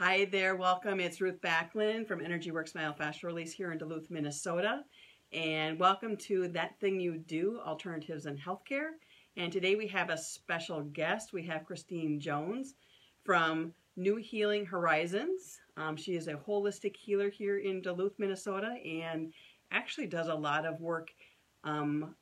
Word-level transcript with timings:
Hi 0.00 0.26
there, 0.26 0.54
welcome. 0.54 1.00
It's 1.00 1.20
Ruth 1.20 1.40
Backlund 1.42 2.06
from 2.06 2.24
Energy 2.24 2.52
Works 2.52 2.72
Myofascial 2.72 3.24
Release 3.24 3.52
here 3.52 3.72
in 3.72 3.78
Duluth, 3.78 4.12
Minnesota. 4.12 4.84
And 5.32 5.76
welcome 5.76 6.16
to 6.18 6.46
That 6.46 6.78
Thing 6.78 7.00
You 7.00 7.18
Do, 7.18 7.58
Alternatives 7.66 8.26
in 8.26 8.38
Healthcare. 8.38 8.90
And 9.36 9.52
today 9.52 9.74
we 9.74 9.88
have 9.88 10.10
a 10.10 10.16
special 10.16 10.82
guest. 10.82 11.32
We 11.32 11.44
have 11.46 11.64
Christine 11.64 12.20
Jones 12.20 12.74
from 13.24 13.74
New 13.96 14.14
Healing 14.14 14.64
Horizons. 14.64 15.58
Um, 15.76 15.96
she 15.96 16.14
is 16.14 16.28
a 16.28 16.34
holistic 16.34 16.94
healer 16.94 17.28
here 17.28 17.58
in 17.58 17.82
Duluth, 17.82 18.20
Minnesota, 18.20 18.76
and 18.86 19.32
actually 19.72 20.06
does 20.06 20.28
a 20.28 20.34
lot 20.34 20.64
of 20.64 20.80
work 20.80 21.10
um, 21.64 22.14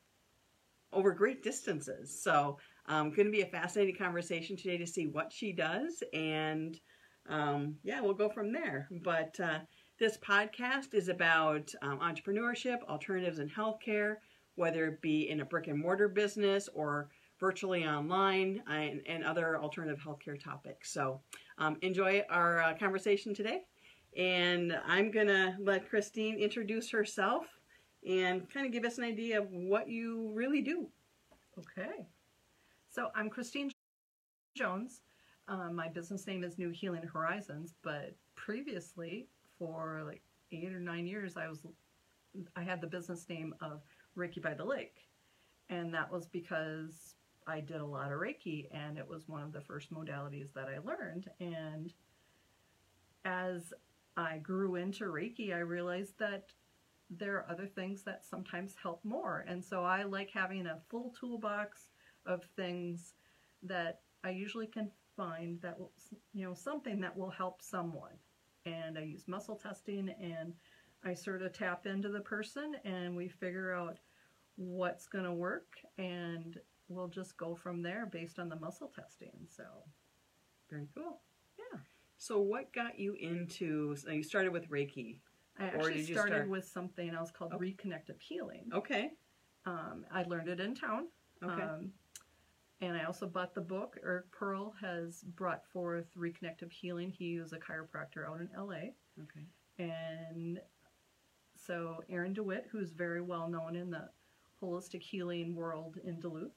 over 0.95 1.13
great 1.13 1.43
distances. 1.43 2.23
So, 2.23 2.57
um, 2.87 3.11
going 3.11 3.27
to 3.27 3.31
be 3.31 3.43
a 3.43 3.47
fascinating 3.47 3.97
conversation 3.97 4.57
today 4.57 4.79
to 4.79 4.87
see 4.87 5.09
what 5.09 5.31
she 5.31 5.53
does, 5.53 6.03
and 6.15 6.81
um, 7.29 7.77
yeah, 7.83 8.01
we'll 8.01 8.15
go 8.15 8.29
from 8.29 8.53
there. 8.53 8.89
But 9.03 9.39
uh, 9.41 9.61
this 9.99 10.19
podcast 10.19 10.95
is 10.95 11.09
about 11.09 11.73
um, 11.83 11.99
entrepreneurship, 12.01 12.83
alternatives 12.89 13.39
in 13.39 13.49
healthcare, 13.49 14.17
whether 14.55 14.87
it 14.87 15.03
be 15.03 15.29
in 15.29 15.41
a 15.41 15.45
brick 15.45 15.67
and 15.69 15.79
mortar 15.79 16.09
business 16.09 16.69
or 16.75 17.09
virtually 17.39 17.85
online, 17.85 18.63
and, 18.67 19.03
and 19.07 19.23
other 19.23 19.59
alternative 19.59 20.01
healthcare 20.03 20.43
topics. 20.43 20.91
So, 20.91 21.21
um, 21.59 21.77
enjoy 21.83 22.23
our 22.31 22.63
uh, 22.63 22.75
conversation 22.79 23.35
today. 23.35 23.61
And 24.17 24.79
I'm 24.87 25.11
going 25.11 25.27
to 25.27 25.55
let 25.61 25.89
Christine 25.89 26.39
introduce 26.39 26.91
herself 26.91 27.45
and 28.09 28.49
kind 28.49 28.67
of 28.67 28.73
give 28.73 28.85
us 28.85 28.99
an 28.99 29.05
idea 29.05 29.41
of 29.41 29.49
what 29.51 29.89
you 29.89 30.31
really 30.33 30.63
do. 30.63 30.89
Okay. 31.59 32.07
So 32.91 33.09
I'm 33.15 33.29
Christine 33.29 33.71
Jones. 34.57 35.01
Um, 35.49 35.77
my 35.77 35.89
business 35.89 36.27
name 36.27 36.43
is 36.43 36.59
New 36.59 36.71
Healing 36.71 37.03
Horizons, 37.03 37.75
but 37.83 38.17
previously, 38.35 39.29
for 39.59 40.03
like 40.05 40.23
eight 40.51 40.73
or 40.73 40.81
nine 40.81 41.07
years, 41.07 41.37
I 41.37 41.49
was 41.49 41.65
I 42.57 42.63
had 42.63 42.81
the 42.81 42.87
business 42.87 43.29
name 43.29 43.55
of 43.61 43.83
Reiki 44.17 44.43
by 44.43 44.55
the 44.55 44.65
Lake, 44.65 45.09
and 45.71 45.95
that 45.95 46.11
was 46.11 46.27
because 46.27 47.15
I 47.47 47.61
did 47.61 47.81
a 47.81 47.87
lot 47.87 48.11
of 48.11 48.19
Reiki, 48.19 48.67
and 48.73 48.99
it 48.99 49.09
was 49.09 49.29
one 49.29 49.43
of 49.43 49.53
the 49.53 49.61
first 49.61 49.93
modalities 49.93 50.53
that 50.55 50.69
I 50.69 50.79
learned. 50.79 51.31
And 51.39 51.93
as 53.25 53.73
I 54.17 54.39
grew 54.39 54.75
into 54.75 55.05
Reiki, 55.05 55.55
I 55.55 55.61
realized 55.61 56.19
that 56.19 56.51
there 57.09 57.37
are 57.37 57.47
other 57.49 57.67
things 57.67 58.03
that 58.03 58.25
sometimes 58.25 58.75
help 58.83 59.05
more. 59.05 59.45
And 59.47 59.65
so 59.65 59.85
I 59.85 60.03
like 60.03 60.31
having 60.31 60.67
a 60.67 60.81
full 60.89 61.15
toolbox 61.19 61.89
of 62.27 62.43
things 62.57 63.15
that 63.63 64.01
I 64.25 64.31
usually 64.31 64.67
can 64.67 64.91
find 65.17 65.61
that 65.63 65.79
will, 65.79 65.93
you 66.35 66.45
know, 66.47 66.55
something 66.55 67.01
that 67.01 67.17
will 67.17 67.31
help 67.31 67.63
someone. 67.63 68.13
And 68.67 68.99
I 68.99 69.03
use 69.03 69.29
muscle 69.29 69.57
testing 69.57 70.11
and 70.21 70.53
I 71.05 71.15
sort 71.15 71.43
of 71.43 71.53
tap 71.53 71.87
into 71.87 72.09
the 72.09 72.21
person 72.21 72.75
and 72.85 73.17
we 73.17 73.29
figure 73.29 73.73
out 73.73 73.99
what's 74.57 75.07
going 75.07 75.25
to 75.25 75.33
work 75.33 75.75
and 75.99 76.59
we'll 76.89 77.09
just 77.09 77.37
go 77.37 77.55
from 77.55 77.83
there 77.83 78.07
based 78.07 78.39
on 78.39 78.49
the 78.49 78.57
muscle 78.57 78.93
testing. 78.95 79.47
So, 79.49 79.65
Very 80.71 80.89
cool. 80.95 81.21
yeah. 81.59 81.79
So, 82.19 82.41
what 82.41 82.73
got 82.73 82.99
you 82.99 83.15
into? 83.15 83.95
So 83.97 84.11
you 84.11 84.23
started 84.23 84.53
with 84.53 84.69
Reiki. 84.71 85.19
I 85.59 85.65
Or 85.65 85.67
actually 85.77 85.95
did 85.95 86.09
you 86.09 86.15
started 86.15 86.33
start- 86.35 86.49
with 86.51 86.65
something 86.67 87.11
else 87.11 87.31
called 87.31 87.53
Oh. 87.55 87.59
reconnective 87.59 88.21
healing. 88.21 88.69
Okay. 88.73 89.13
Um, 89.65 90.05
I 90.11 90.23
learned 90.25 90.49
it 90.49 90.61
in 90.61 90.75
town. 90.75 91.09
Okay. 91.43 91.63
Um, 91.63 91.93
and 92.81 92.97
I 92.97 93.05
also 93.05 93.27
bought 93.27 93.55
the 93.55 93.61
book. 93.61 93.99
Eric 94.05 94.31
Pearl 94.33 94.75
has 94.81 95.23
brought 95.35 95.67
forth 95.67 96.07
reconnective 96.17 96.71
healing. 96.71 97.11
He 97.11 97.39
was 97.39 97.53
a 97.53 97.59
chiropractor 97.59 98.29
out 98.29 98.41
in 98.41 98.51
LA. 98.57 98.91
okay. 99.23 99.47
And 99.79 100.61
so 101.57 102.03
Erin 102.09 102.35
DeWitt, 102.35 102.67
who's 102.71 102.93
very 102.93 103.23
well 103.23 103.49
known 103.49 103.77
in 103.77 103.91
the 103.91 104.11
holistic 104.63 105.03
healing 105.03 105.55
world 105.55 105.99
in 106.05 106.21
Duluth, 106.21 106.53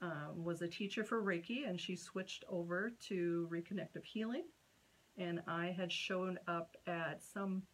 um, 0.00 0.44
was 0.44 0.62
a 0.62 0.68
teacher 0.68 1.02
for 1.02 1.22
Reiki, 1.22 1.68
and 1.68 1.80
she 1.80 1.96
switched 1.96 2.44
over 2.48 2.92
to 3.08 3.48
reconnective 3.50 4.04
healing. 4.04 4.44
And 5.16 5.42
I 5.48 5.66
had 5.66 5.90
shown 5.90 6.38
up 6.46 6.76
at 6.86 7.22
some 7.22 7.64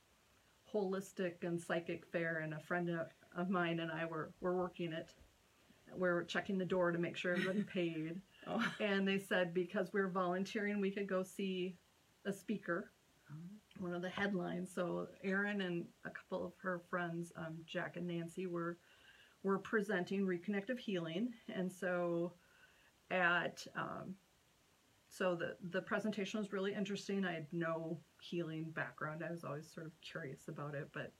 holistic 0.73 1.45
and 1.45 1.61
psychic 1.61 2.07
fair, 2.07 2.39
and 2.39 2.55
a 2.55 2.61
friend 2.61 2.89
of, 2.89 3.09
of 3.37 3.51
mine 3.51 3.81
and 3.81 3.93
I 3.93 4.07
were, 4.07 4.33
were 4.41 4.57
working 4.57 4.95
it. 4.95 5.11
We 5.97 6.09
were 6.09 6.25
checking 6.25 6.59
the 6.59 6.65
door 6.65 6.93
to 6.93 6.99
make 6.99 7.17
sure 7.17 7.33
everybody 7.33 7.63
paid. 7.73 8.21
Oh. 8.47 8.65
And 8.81 9.07
they 9.07 9.19
said 9.19 9.55
because 9.55 9.93
we're 9.93 10.09
volunteering, 10.09 10.81
we 10.81 10.91
could 10.91 11.09
go 11.09 11.23
see 11.23 11.77
a 12.27 12.33
speaker, 12.33 12.91
one 13.79 13.95
of 13.95 14.03
the 14.03 14.09
headlines. 14.09 14.73
So 14.75 15.09
Erin 15.23 15.61
and 15.61 15.87
a 16.05 16.11
couple 16.11 16.47
of 16.47 16.53
her 16.63 16.83
friends, 16.91 17.33
um, 17.37 17.57
Jack 17.67 17.97
and 17.97 18.07
Nancy, 18.07 18.47
were 18.47 18.79
were 19.43 19.59
presenting 19.59 20.27
reconnective 20.27 20.79
healing, 20.79 21.29
and 21.55 21.71
so 21.71 22.33
at 23.11 23.67
um, 23.77 24.15
so 25.09 25.37
the 25.37 25.57
the 25.71 25.83
presentation 25.83 26.41
was 26.41 26.53
really 26.53 26.75
interesting. 26.75 27.25
I 27.25 27.35
had 27.35 27.47
no 27.53 28.01
healing 28.21 28.71
background. 28.75 29.23
I 29.27 29.31
was 29.31 29.45
always 29.45 29.71
sort 29.73 29.87
of 29.87 29.93
curious 30.01 30.49
about 30.49 30.75
it, 30.75 30.89
but 30.93 31.13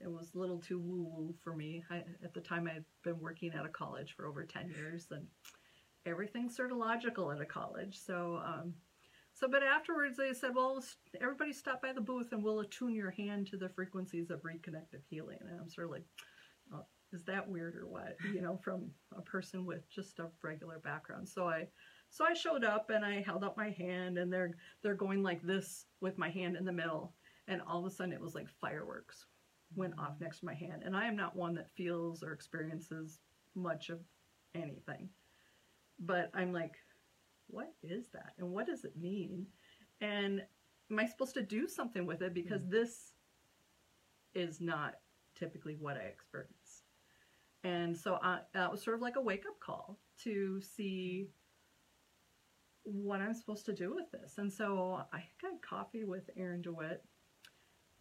it 0.00 0.10
was 0.10 0.34
a 0.34 0.38
little 0.38 0.60
too 0.60 0.78
woo 0.78 1.08
woo 1.10 1.34
for 1.42 1.54
me. 1.54 1.84
I, 1.90 2.04
at 2.22 2.34
the 2.34 2.40
time, 2.40 2.68
I 2.68 2.74
had 2.74 2.84
been 3.02 3.18
working 3.18 3.52
at 3.52 3.66
a 3.66 3.68
college 3.68 4.14
for 4.16 4.26
over 4.26 4.44
ten 4.44 4.70
years, 4.70 5.08
and 5.10 5.26
everything's 6.06 6.56
sort 6.56 6.72
of 6.72 6.78
logical 6.78 7.30
at 7.30 7.40
a 7.40 7.46
college. 7.46 7.98
So, 7.98 8.40
um, 8.44 8.74
so 9.32 9.48
but 9.48 9.62
afterwards 9.62 10.16
they 10.16 10.32
said, 10.32 10.54
well, 10.54 10.82
everybody 11.20 11.52
stop 11.52 11.82
by 11.82 11.92
the 11.92 12.00
booth 12.00 12.32
and 12.32 12.42
we'll 12.42 12.60
attune 12.60 12.94
your 12.94 13.10
hand 13.10 13.46
to 13.48 13.56
the 13.56 13.68
frequencies 13.68 14.30
of 14.30 14.42
reconnective 14.42 15.02
healing. 15.08 15.38
And 15.40 15.60
I'm 15.60 15.70
sort 15.70 15.86
of 15.86 15.92
like, 15.92 16.04
oh, 16.72 16.84
is 17.12 17.24
that 17.24 17.48
weird 17.48 17.76
or 17.76 17.86
what? 17.86 18.16
You 18.34 18.40
know, 18.40 18.58
from 18.62 18.90
a 19.16 19.22
person 19.22 19.64
with 19.64 19.88
just 19.90 20.18
a 20.18 20.28
regular 20.42 20.78
background. 20.78 21.28
So 21.28 21.48
I, 21.48 21.68
so 22.10 22.24
I 22.24 22.34
showed 22.34 22.64
up 22.64 22.90
and 22.90 23.04
I 23.04 23.20
held 23.20 23.44
up 23.44 23.56
my 23.56 23.70
hand 23.70 24.16
and 24.16 24.32
they're 24.32 24.52
they're 24.82 24.94
going 24.94 25.22
like 25.22 25.42
this 25.42 25.84
with 26.00 26.16
my 26.16 26.30
hand 26.30 26.56
in 26.56 26.64
the 26.64 26.72
middle, 26.72 27.14
and 27.48 27.60
all 27.66 27.84
of 27.84 27.84
a 27.84 27.94
sudden 27.94 28.14
it 28.14 28.20
was 28.20 28.34
like 28.34 28.48
fireworks 28.48 29.26
went 29.74 29.94
off 29.98 30.14
next 30.20 30.40
to 30.40 30.46
my 30.46 30.54
hand. 30.54 30.82
And 30.84 30.96
I 30.96 31.06
am 31.06 31.16
not 31.16 31.36
one 31.36 31.54
that 31.54 31.70
feels 31.76 32.22
or 32.22 32.32
experiences 32.32 33.18
much 33.54 33.90
of 33.90 34.00
anything 34.54 35.08
but 35.98 36.30
I'm 36.34 36.52
like, 36.52 36.74
what 37.48 37.72
is 37.82 38.08
that? 38.12 38.32
And 38.38 38.50
what 38.50 38.66
does 38.66 38.84
it 38.84 38.96
mean? 38.96 39.46
And 40.00 40.42
am 40.90 40.98
I 40.98 41.06
supposed 41.06 41.34
to 41.34 41.42
do 41.42 41.66
something 41.66 42.06
with 42.06 42.22
it? 42.22 42.34
Because 42.34 42.62
mm-hmm. 42.62 42.70
this 42.72 43.12
is 44.34 44.60
not 44.60 44.94
typically 45.34 45.76
what 45.78 45.96
I 45.96 46.00
experience. 46.00 46.82
And 47.64 47.96
so 47.96 48.18
I, 48.22 48.40
that 48.54 48.70
was 48.70 48.82
sort 48.82 48.96
of 48.96 49.02
like 49.02 49.16
a 49.16 49.20
wake 49.20 49.44
up 49.48 49.58
call 49.58 49.98
to 50.22 50.60
see 50.60 51.28
what 52.84 53.20
I'm 53.20 53.34
supposed 53.34 53.66
to 53.66 53.72
do 53.72 53.94
with 53.94 54.10
this. 54.12 54.34
And 54.38 54.52
so 54.52 55.00
I 55.12 55.24
got 55.42 55.60
coffee 55.68 56.04
with 56.04 56.30
Erin 56.36 56.62
DeWitt. 56.62 57.04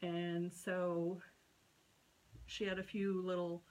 And 0.01 0.53
so 0.53 1.19
she 2.47 2.65
had 2.65 2.79
a 2.79 2.83
few 2.83 3.21
little 3.23 3.63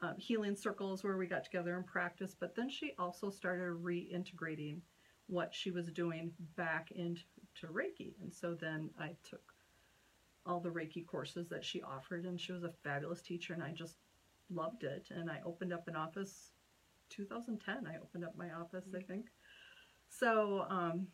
um, 0.00 0.16
healing 0.18 0.56
circles 0.56 1.04
where 1.04 1.16
we 1.16 1.26
got 1.26 1.44
together 1.44 1.76
and 1.76 1.86
practiced, 1.86 2.38
but 2.40 2.56
then 2.56 2.68
she 2.68 2.92
also 2.98 3.30
started 3.30 3.82
reintegrating 3.82 4.80
what 5.28 5.54
she 5.54 5.70
was 5.70 5.92
doing 5.92 6.32
back 6.56 6.90
into 6.90 7.22
Reiki. 7.66 8.14
And 8.20 8.34
so 8.34 8.54
then 8.54 8.90
I 8.98 9.14
took 9.22 9.54
all 10.44 10.60
the 10.60 10.70
Reiki 10.70 11.06
courses 11.06 11.48
that 11.48 11.64
she 11.64 11.82
offered, 11.82 12.24
and 12.24 12.40
she 12.40 12.52
was 12.52 12.64
a 12.64 12.72
fabulous 12.82 13.22
teacher, 13.22 13.54
and 13.54 13.62
I 13.62 13.70
just 13.70 13.96
loved 14.50 14.82
it. 14.82 15.06
And 15.10 15.30
I 15.30 15.40
opened 15.46 15.72
up 15.72 15.86
an 15.86 15.94
office 15.94 16.50
2010. 17.10 17.86
I 17.86 17.98
opened 17.98 18.24
up 18.24 18.36
my 18.36 18.50
office, 18.50 18.86
I 18.96 19.02
think. 19.02 19.26
So, 20.08 20.66
um, 20.68 21.06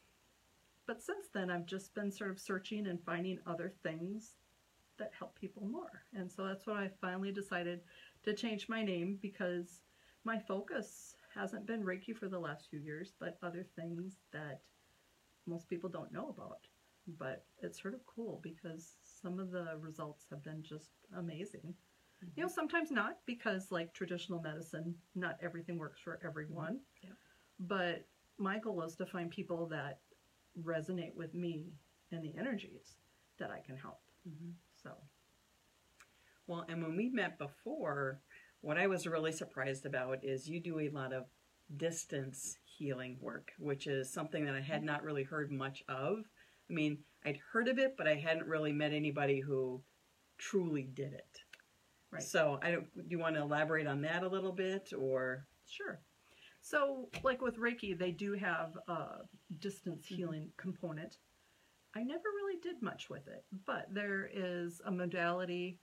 but 0.86 1.02
since 1.02 1.26
then, 1.34 1.50
I've 1.50 1.66
just 1.66 1.94
been 1.94 2.10
sort 2.10 2.30
of 2.30 2.40
searching 2.40 2.86
and 2.86 2.98
finding 3.04 3.38
other 3.46 3.70
things 3.82 4.36
that 4.98 5.12
help 5.18 5.34
people 5.38 5.66
more. 5.66 6.02
And 6.12 6.30
so 6.30 6.44
that's 6.44 6.66
what 6.66 6.76
I 6.76 6.90
finally 7.00 7.32
decided 7.32 7.80
to 8.24 8.34
change 8.34 8.68
my 8.68 8.82
name 8.82 9.18
because 9.22 9.82
my 10.24 10.38
focus 10.38 11.16
hasn't 11.34 11.66
been 11.66 11.84
Reiki 11.84 12.16
for 12.16 12.28
the 12.28 12.38
last 12.38 12.68
few 12.68 12.80
years, 12.80 13.12
but 13.18 13.38
other 13.42 13.64
things 13.76 14.18
that 14.32 14.60
most 15.46 15.68
people 15.68 15.88
don't 15.88 16.12
know 16.12 16.28
about. 16.28 16.66
But 17.18 17.44
it's 17.62 17.80
sort 17.80 17.94
of 17.94 18.04
cool 18.06 18.40
because 18.42 18.96
some 19.02 19.38
of 19.38 19.50
the 19.50 19.76
results 19.80 20.26
have 20.30 20.42
been 20.44 20.62
just 20.62 20.90
amazing. 21.16 21.74
You 22.36 22.42
know, 22.42 22.48
sometimes 22.48 22.90
not 22.90 23.18
because, 23.26 23.70
like 23.70 23.92
traditional 23.94 24.40
medicine, 24.40 24.94
not 25.14 25.36
everything 25.42 25.78
works 25.78 26.00
for 26.00 26.18
everyone. 26.24 26.80
Yeah. 27.02 27.10
But 27.60 28.06
my 28.38 28.58
goal 28.58 28.82
is 28.82 28.96
to 28.96 29.06
find 29.06 29.30
people 29.30 29.66
that 29.68 30.00
resonate 30.62 31.14
with 31.14 31.34
me 31.34 31.72
and 32.12 32.22
the 32.22 32.36
energies 32.36 32.98
that 33.38 33.50
I 33.50 33.60
can 33.60 33.76
help. 33.76 34.00
Mhm. 34.28 34.52
So, 34.82 34.90
Well, 36.46 36.64
and 36.68 36.82
when 36.82 36.96
we 36.96 37.08
met 37.10 37.38
before, 37.38 38.20
what 38.60 38.78
I 38.78 38.86
was 38.86 39.06
really 39.06 39.32
surprised 39.32 39.86
about 39.86 40.24
is 40.24 40.48
you 40.48 40.60
do 40.60 40.80
a 40.80 40.88
lot 40.90 41.12
of 41.12 41.24
distance 41.76 42.56
healing 42.64 43.18
work, 43.20 43.52
which 43.58 43.86
is 43.86 44.12
something 44.12 44.44
that 44.46 44.54
I 44.54 44.60
had 44.60 44.82
not 44.82 45.02
really 45.02 45.24
heard 45.24 45.50
much 45.50 45.82
of 45.88 46.24
I 46.70 46.74
mean, 46.74 46.98
I'd 47.24 47.38
heard 47.52 47.68
of 47.68 47.78
it, 47.78 47.94
but 47.96 48.06
I 48.06 48.14
hadn't 48.16 48.46
really 48.46 48.72
met 48.72 48.92
anybody 48.92 49.40
who 49.40 49.82
truly 50.36 50.82
did 50.82 51.14
it. 51.14 51.38
Right. 52.10 52.22
So 52.22 52.58
I 52.62 52.70
don't. 52.70 52.94
Do 52.94 53.04
you 53.08 53.18
want 53.18 53.36
to 53.36 53.42
elaborate 53.42 53.86
on 53.86 54.02
that 54.02 54.22
a 54.22 54.28
little 54.28 54.52
bit, 54.52 54.92
or 54.96 55.46
Sure. 55.66 56.00
So, 56.60 57.08
like 57.22 57.40
with 57.40 57.56
Reiki, 57.56 57.98
they 57.98 58.10
do 58.10 58.32
have 58.34 58.76
a 58.88 59.22
distance 59.58 60.06
Mm-hmm. 60.06 60.14
healing 60.14 60.52
component. 60.58 61.16
I 61.94 62.02
never 62.02 62.28
really 62.36 62.60
did 62.60 62.82
much 62.82 63.08
with 63.08 63.26
it, 63.28 63.44
but 63.66 63.86
there 63.90 64.28
is 64.32 64.80
a 64.84 64.90
modality 64.90 65.78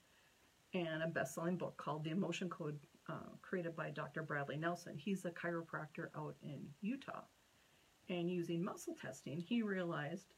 and 0.73 1.03
a 1.03 1.07
best 1.07 1.35
selling 1.35 1.57
book 1.57 1.77
called 1.77 2.03
The 2.03 2.11
Emotion 2.11 2.49
Code, 2.49 2.79
uh, 3.09 3.35
created 3.41 3.75
by 3.75 3.89
Dr. 3.89 4.23
Bradley 4.23 4.57
Nelson. 4.57 4.97
He's 4.97 5.25
a 5.25 5.31
chiropractor 5.31 6.07
out 6.15 6.35
in 6.41 6.61
Utah. 6.81 7.23
And 8.09 8.29
using 8.29 8.63
muscle 8.63 8.95
testing, 9.01 9.39
he 9.39 9.63
realized 9.63 10.33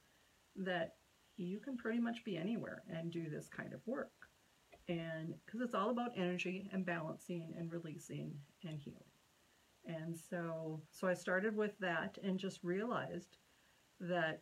that 0.55 0.95
you 1.35 1.59
can 1.59 1.77
pretty 1.77 1.99
much 1.99 2.23
be 2.23 2.37
anywhere 2.37 2.83
and 2.89 3.11
do 3.11 3.29
this 3.29 3.49
kind 3.49 3.73
of 3.73 3.85
work. 3.85 4.11
And 4.87 5.33
because 5.45 5.61
it's 5.61 5.75
all 5.75 5.89
about 5.89 6.11
energy 6.15 6.69
and 6.71 6.85
balancing 6.85 7.53
and 7.57 7.71
releasing 7.71 8.33
and 8.63 8.79
healing. 8.79 9.03
And 9.85 10.17
so 10.17 10.81
so 10.91 11.07
I 11.07 11.13
started 11.13 11.55
with 11.55 11.77
that 11.79 12.17
and 12.23 12.39
just 12.39 12.63
realized 12.63 13.37
that 13.99 14.41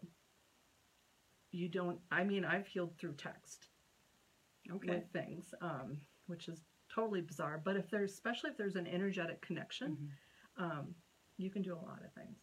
you 1.56 1.69
don't 1.69 2.00
I 2.12 2.24
mean 2.24 2.44
I've 2.46 2.68
healed 2.68 2.98
through 2.98 3.13
text 3.13 3.69
okay? 4.72 4.88
with 4.90 5.04
things, 5.12 5.54
um, 5.62 5.98
which 6.28 6.48
is 6.50 6.62
totally 6.94 7.22
bizarre. 7.22 7.62
But 7.63 7.78
if 7.78 7.90
there's 7.90 8.12
especially 8.12 8.52
if 8.52 8.57
there's 8.57 8.75
an 8.75 8.88
energetic 8.88 9.42
connection, 9.42 9.98
Mhm. 10.60 10.63
um, 10.63 10.96
you 11.38 11.50
can 11.50 11.62
do 11.62 11.74
a 11.74 11.86
lot 11.90 12.04
of 12.04 12.13
things. 12.13 12.40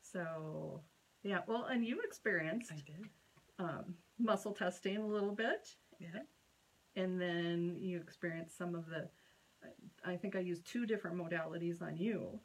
So 0.00 0.82
yeah, 1.22 1.42
well 1.46 1.66
and 1.66 1.84
you 1.84 2.00
experienced 2.00 2.72
I 2.72 2.76
did. 2.76 3.08
um, 3.58 3.96
muscle 4.18 4.52
testing 4.54 4.96
a 4.96 5.06
little 5.06 5.34
bit 5.34 5.76
Yeah. 5.98 6.22
and 6.96 7.20
then 7.20 7.76
you 7.78 8.00
experienced 8.00 8.56
some 8.56 8.74
of 8.74 8.86
the 8.86 9.08
I 10.04 10.16
think 10.16 10.34
I 10.34 10.40
used 10.40 10.64
two 10.66 10.86
different 10.86 11.16
modalities 11.16 11.80
on 11.82 11.96
you. 11.96 12.40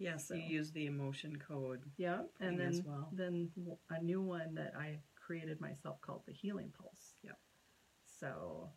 Yes, 0.00 0.28
So- 0.28 0.34
you 0.34 0.42
use 0.42 0.72
the 0.72 0.86
emotion 0.86 1.38
code. 1.38 1.82
Yeah, 1.98 2.22
and 2.40 2.58
then 2.58 2.68
as 2.68 2.82
well. 2.82 3.10
then 3.12 3.50
a 3.90 4.02
new 4.02 4.22
one 4.22 4.54
that 4.54 4.74
I 4.74 5.02
created 5.14 5.60
myself 5.60 6.00
called 6.00 6.24
the 6.26 6.32
Healing 6.32 6.72
Pulse. 6.72 7.14
Yep. 7.22 7.38
So 8.06 8.72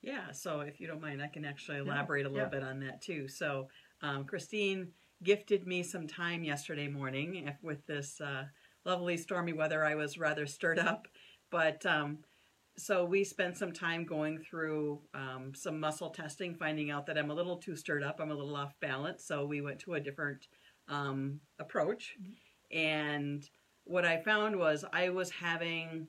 Yeah, 0.00 0.30
so 0.30 0.60
if 0.60 0.80
you 0.80 0.86
don't 0.86 1.00
mind, 1.00 1.20
I 1.20 1.26
can 1.26 1.44
actually 1.44 1.78
Yeah, 1.78 1.82
elaborate 1.82 2.24
a 2.24 2.28
little 2.28 2.44
yeah. 2.46 2.50
bit 2.50 2.62
on 2.62 2.78
that 2.80 3.02
too. 3.02 3.26
So, 3.26 3.68
um, 4.00 4.24
Christine 4.26 4.94
gifted 5.24 5.66
me 5.66 5.82
some 5.82 6.06
time 6.06 6.44
yesterday 6.44 6.86
morning 6.86 7.34
if- 7.48 7.60
with 7.64 7.84
this 7.86 8.20
uh, 8.20 8.48
lovely 8.84 9.16
stormy 9.16 9.52
weather. 9.52 9.84
I 9.84 9.96
was 9.96 10.16
rather 10.16 10.46
stirred 10.46 10.78
up, 10.78 11.08
but 11.50 11.84
um, 11.84 12.24
so 12.78 13.04
we 13.04 13.24
spent 13.24 13.56
some 13.56 13.72
time 13.72 14.04
going 14.04 14.38
through 14.38 15.00
um, 15.12 15.52
some 15.54 15.80
muscle 15.80 16.10
testing, 16.10 16.54
finding 16.54 16.90
out 16.90 17.06
that 17.06 17.18
I'm 17.18 17.30
a 17.30 17.34
little 17.34 17.56
too 17.56 17.76
stirred 17.76 18.04
up. 18.04 18.20
I'm 18.20 18.30
a 18.30 18.34
little 18.34 18.56
off 18.56 18.72
balance. 18.80 19.24
So 19.26 19.44
we 19.44 19.60
went 19.60 19.80
to 19.80 19.94
a 19.94 20.00
different 20.00 20.46
um, 20.88 21.40
approach, 21.58 22.14
and 22.70 23.42
what 23.84 24.04
I 24.04 24.22
found 24.22 24.56
was 24.56 24.84
I 24.92 25.08
was 25.08 25.30
having 25.30 26.06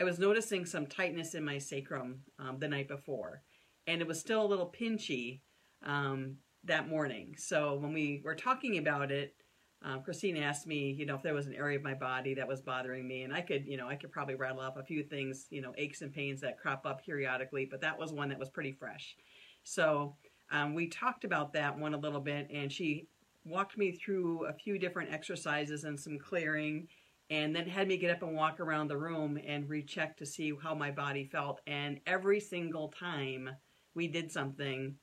I 0.00 0.04
was 0.04 0.18
noticing 0.18 0.64
some 0.64 0.86
tightness 0.86 1.34
in 1.34 1.44
my 1.44 1.58
sacrum 1.58 2.20
um, 2.38 2.58
the 2.58 2.68
night 2.68 2.86
before, 2.86 3.42
and 3.86 4.00
it 4.00 4.06
was 4.06 4.20
still 4.20 4.44
a 4.44 4.46
little 4.46 4.72
pinchy 4.78 5.40
um, 5.84 6.36
that 6.64 6.88
morning. 6.88 7.34
So 7.36 7.74
when 7.74 7.92
we 7.92 8.20
were 8.24 8.36
talking 8.36 8.78
about 8.78 9.10
it, 9.10 9.34
um, 9.82 10.02
Christine 10.02 10.36
asked 10.36 10.66
me, 10.66 10.90
you 10.90 11.06
know, 11.06 11.14
if 11.14 11.22
there 11.22 11.34
was 11.34 11.46
an 11.46 11.54
area 11.54 11.78
of 11.78 11.84
my 11.84 11.94
body 11.94 12.34
that 12.34 12.48
was 12.48 12.60
bothering 12.60 13.06
me, 13.06 13.22
and 13.22 13.32
I 13.32 13.40
could, 13.40 13.66
you 13.66 13.76
know, 13.76 13.88
I 13.88 13.94
could 13.94 14.10
probably 14.10 14.34
rattle 14.34 14.60
off 14.60 14.76
a 14.76 14.82
few 14.82 15.02
things, 15.04 15.46
you 15.50 15.60
know, 15.60 15.72
aches 15.78 16.02
and 16.02 16.12
pains 16.12 16.40
that 16.40 16.58
crop 16.58 16.84
up 16.84 17.04
periodically, 17.04 17.64
but 17.64 17.80
that 17.82 17.98
was 17.98 18.12
one 18.12 18.28
that 18.30 18.38
was 18.38 18.48
pretty 18.48 18.72
fresh. 18.72 19.16
So 19.62 20.16
um, 20.50 20.74
we 20.74 20.88
talked 20.88 21.24
about 21.24 21.52
that 21.52 21.78
one 21.78 21.94
a 21.94 21.98
little 21.98 22.20
bit, 22.20 22.48
and 22.52 22.72
she 22.72 23.06
walked 23.44 23.78
me 23.78 23.92
through 23.92 24.46
a 24.46 24.52
few 24.52 24.78
different 24.78 25.12
exercises 25.12 25.84
and 25.84 25.98
some 25.98 26.18
clearing 26.18 26.88
and 27.30 27.54
then 27.54 27.66
had 27.66 27.88
me 27.88 27.96
get 27.96 28.10
up 28.10 28.22
and 28.22 28.34
walk 28.34 28.58
around 28.58 28.88
the 28.88 28.96
room 28.96 29.38
and 29.46 29.68
recheck 29.68 30.16
to 30.16 30.26
see 30.26 30.52
how 30.62 30.74
my 30.74 30.90
body 30.90 31.24
felt. 31.24 31.60
And 31.66 32.00
every 32.06 32.40
single 32.40 32.88
time 32.88 33.50
we 33.94 34.08
did 34.08 34.32
something, 34.32 34.94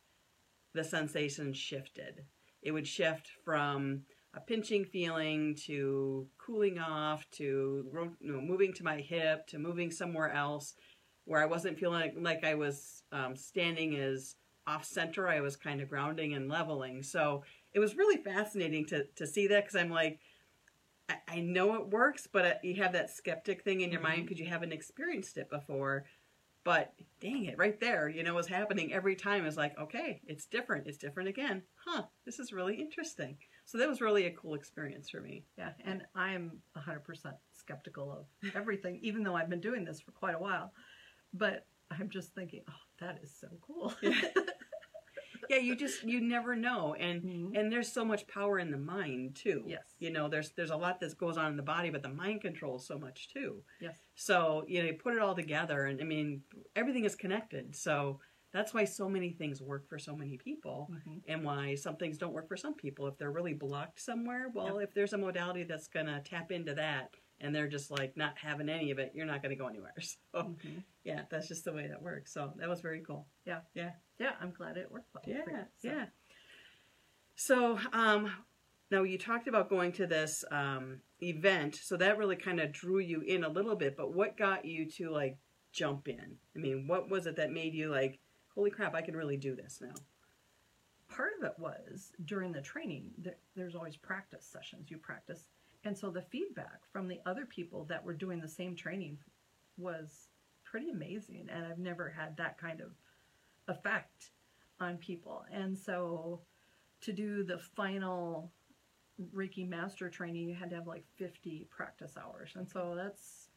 the 0.74 0.84
sensation 0.84 1.54
shifted. 1.54 2.26
It 2.64 2.72
would 2.72 2.88
shift 2.88 3.30
from 3.44 4.02
a 4.36 4.42
pinching 4.42 4.86
feeling 4.86 5.56
to 5.66 6.28
cooling 6.38 6.80
off 6.80 7.26
to 7.32 7.86
you 8.22 8.34
know, 8.34 8.42
moving 8.42 8.74
to 8.74 8.84
my 8.84 8.98
hip 8.98 9.48
to 9.48 9.60
moving 9.60 9.92
somewhere 9.92 10.32
else 10.32 10.76
where 11.26 11.42
I 11.42 11.46
wasn't 11.46 11.80
feeling 11.80 12.14
like 12.22 12.44
I 12.44 12.56
was 12.56 13.04
um, 13.12 13.36
standing 13.36 13.96
as 13.96 14.36
off 14.68 14.86
center. 14.86 15.28
I 15.28 15.42
was 15.42 15.56
kind 15.56 15.82
of 15.82 15.90
grounding 15.90 16.34
and 16.34 16.50
leveling. 16.50 17.02
So 17.04 17.44
it 17.74 17.80
was 17.80 17.96
really 17.98 18.18
fascinating 18.24 18.86
to, 18.88 19.06
to 19.16 19.26
see 19.28 19.48
that 19.48 19.64
because 19.66 19.76
I'm 19.76 19.90
like, 19.90 20.20
I, 21.10 21.16
I 21.28 21.40
know 21.42 21.76
it 21.76 21.90
works, 21.90 22.28
but 22.32 22.46
uh, 22.46 22.54
you 22.64 22.76
have 22.76 22.94
that 22.94 23.10
skeptic 23.12 23.64
thing 23.64 23.82
in 23.82 23.92
your 23.92 24.02
mind 24.02 24.24
Mhm. 24.24 24.26
because 24.28 24.40
you 24.40 24.48
haven't 24.48 24.74
experienced 24.74 25.38
it 25.38 25.50
before. 25.50 26.06
But 26.64 26.94
dang 27.22 27.46
it, 27.46 27.58
right 27.58 27.80
there, 27.80 28.10
you 28.10 28.24
know, 28.24 28.34
what's 28.36 28.48
happening 28.48 28.94
every 28.94 29.16
time 29.16 29.46
is 29.46 29.58
like, 29.58 29.78
okay, 29.80 30.22
it's 30.28 30.48
different. 30.48 30.88
It's 30.88 30.98
different 30.98 31.30
again. 31.30 31.64
Huh, 31.86 32.04
this 32.26 32.40
is 32.40 32.54
really 32.54 32.76
interesting. 32.82 33.38
So 33.66 33.78
that 33.80 33.88
was 33.90 34.00
really 34.00 34.26
a 34.28 34.32
cool 34.32 34.54
experience 34.54 35.10
for 35.10 35.20
me. 35.22 35.44
yeah, 35.58 35.72
and 35.84 36.04
I'm 36.16 36.60
100% 36.78 37.34
skeptical 37.54 38.12
of 38.12 38.56
everything, 38.56 39.00
even 39.02 39.24
though 39.24 39.36
I've 39.36 39.50
been 39.50 39.60
doing 39.62 39.84
this 39.84 40.00
for 40.00 40.12
quite 40.12 40.36
a 40.36 40.40
while. 40.40 40.72
But 41.34 41.66
I'm 41.92 42.10
just 42.10 42.34
thinking, 42.36 42.62
oh, 42.70 42.74
that 43.00 43.20
is 43.24 43.36
so 43.40 43.48
cool. 43.62 43.94
Yeah. 44.02 44.12
Yeah, 45.48 45.58
you 45.58 45.76
just 45.76 46.04
you 46.04 46.22
never 46.22 46.56
know, 46.56 46.96
and 46.96 47.22
Mhm. 47.22 47.56
and 47.60 47.72
there's 47.72 47.92
so 47.92 48.04
much 48.04 48.26
power 48.26 48.58
in 48.58 48.72
the 48.72 48.80
mind 48.80 49.36
too. 49.36 49.64
Yes. 49.68 49.84
you 50.00 50.10
know, 50.10 50.28
there's 50.28 50.50
there's 50.54 50.72
a 50.72 50.76
lot 50.76 51.00
that 51.02 51.16
goes 51.20 51.38
on 51.38 51.52
in 51.52 51.56
the 51.58 51.62
body, 51.62 51.92
but 51.92 52.02
the 52.02 52.10
mind 52.10 52.42
controls 52.42 52.88
so 52.88 52.98
much 52.98 53.30
too. 53.32 53.62
Yes. 53.80 53.96
So 54.16 54.66
you 54.68 54.82
know, 54.82 54.88
you 54.88 54.94
put 54.96 55.14
it 55.14 55.20
all 55.22 55.36
together, 55.36 55.86
and 55.86 56.02
I 56.02 56.04
mean, 56.04 56.42
everything 56.76 57.06
is 57.06 57.14
connected. 57.14 57.76
So 57.76 58.22
that's 58.56 58.74
why 58.74 58.86
so 58.86 59.10
many 59.10 59.32
things 59.32 59.62
work 59.62 59.88
for 59.90 60.00
so 60.00 60.16
many 60.16 60.38
people, 60.38 60.90
Mhm. 60.92 61.22
and 61.28 61.44
why 61.44 61.76
some 61.76 61.98
things 61.98 62.18
don't 62.18 62.34
work 62.34 62.48
for 62.48 62.58
some 62.58 62.74
people. 62.76 63.08
If 63.08 63.18
they're 63.18 63.32
really 63.32 63.54
blocked 63.54 64.00
somewhere, 64.00 64.50
well, 64.54 64.80
if 64.80 64.94
there's 64.94 65.14
a 65.14 65.18
modality 65.18 65.64
that's 65.64 65.88
gonna 65.88 66.22
tap 66.24 66.52
into 66.52 66.74
that, 66.76 67.14
and 67.42 67.54
they're 67.54 67.68
just 67.68 67.92
like 67.92 68.16
not 68.16 68.38
having 68.38 68.70
any 68.70 68.92
of 68.92 69.00
it, 69.00 69.12
you're 69.14 69.26
not 69.26 69.42
gonna 69.44 69.56
go 69.56 69.68
anywhere. 69.68 69.94
So 70.32 70.44
Mhm. 70.44 70.84
yeah, 71.04 71.26
that's 71.30 71.48
just 71.48 71.66
the 71.66 71.74
way 71.74 71.88
that 71.88 72.02
works. 72.02 72.32
So 72.34 72.54
that 72.58 72.70
was 72.70 72.82
very 72.82 73.02
cool. 73.02 73.28
Yeah, 73.46 73.62
Yeah. 73.74 73.94
Yeah. 74.20 74.36
I'm 74.40 74.52
glad 74.52 74.78
it 74.78 74.90
worked 74.90 75.14
well. 75.14 75.24
for 75.24 75.30
you, 75.30 75.44
Yeah, 75.48 75.66
so. 75.78 75.88
yeah. 75.90 76.10
So, 77.36 77.78
um, 77.92 78.32
now 78.92 79.04
you 79.04 79.18
talked 79.18 79.48
about 79.48 79.70
going 79.70 79.92
to 79.94 80.08
this 80.08 80.44
um, 80.52 81.02
event, 81.22 81.76
so 81.76 81.98
that 81.98 82.18
really 82.18 82.36
kind 82.38 82.60
of 82.60 82.72
drew 82.72 83.00
you 83.00 83.22
in 83.22 83.44
a 83.44 83.50
little 83.50 83.76
bit. 83.76 83.98
But 83.98 84.14
what 84.14 84.38
got 84.38 84.64
you 84.66 84.90
to 84.92 85.10
like 85.10 85.38
jump 85.74 86.08
in? 86.08 86.38
I 86.56 86.60
mean, 86.60 86.88
what 86.88 87.10
was 87.10 87.28
it 87.28 87.36
that 87.36 87.52
made 87.52 87.74
you 87.74 87.90
like, 87.90 88.20
holy 88.56 88.72
crap, 88.72 88.96
I 88.96 89.02
can 89.02 89.16
really 89.16 89.38
do 89.38 89.56
this 89.56 89.80
now? 89.82 89.94
part 91.08 91.32
of 91.40 91.46
it 91.46 91.54
was 91.58 92.12
during 92.26 92.52
the 92.52 92.62
training 92.62 93.12
there, 93.18 93.36
there's 93.56 93.76
always 93.76 93.96
practice 93.96 94.46
sessions 94.46 94.90
you 94.90 94.98
practice. 94.98 95.48
And 95.84 95.98
so 95.98 96.10
the 96.10 96.22
feedback 96.22 96.82
from 96.92 97.08
the 97.08 97.20
other 97.26 97.46
people 97.46 97.86
that 97.86 98.04
were 98.04 98.14
doing 98.14 98.42
the 98.42 98.48
same 98.48 98.76
training 98.76 99.18
was 99.78 100.30
pretty 100.64 100.90
amazing. 100.90 101.48
And 101.52 101.66
i've 101.66 101.78
never 101.78 102.10
had 102.10 102.36
that 102.38 102.58
kind 102.58 102.82
of 102.82 102.92
effect 103.68 104.32
on 104.80 104.98
people. 104.98 105.46
And 105.52 105.78
so 105.78 106.42
to 107.02 107.14
do 107.14 107.44
the 107.44 107.60
final 107.60 108.52
reiki 109.34 109.68
master 109.68 110.10
training 110.10 110.50
you 110.50 110.56
had 110.56 110.70
to 110.72 110.76
have 110.76 110.88
like 110.88 111.06
50 111.16 111.68
practice 111.70 112.16
hours. 112.18 112.52
And 112.56 112.68
so 112.68 112.94
that's 112.96 113.50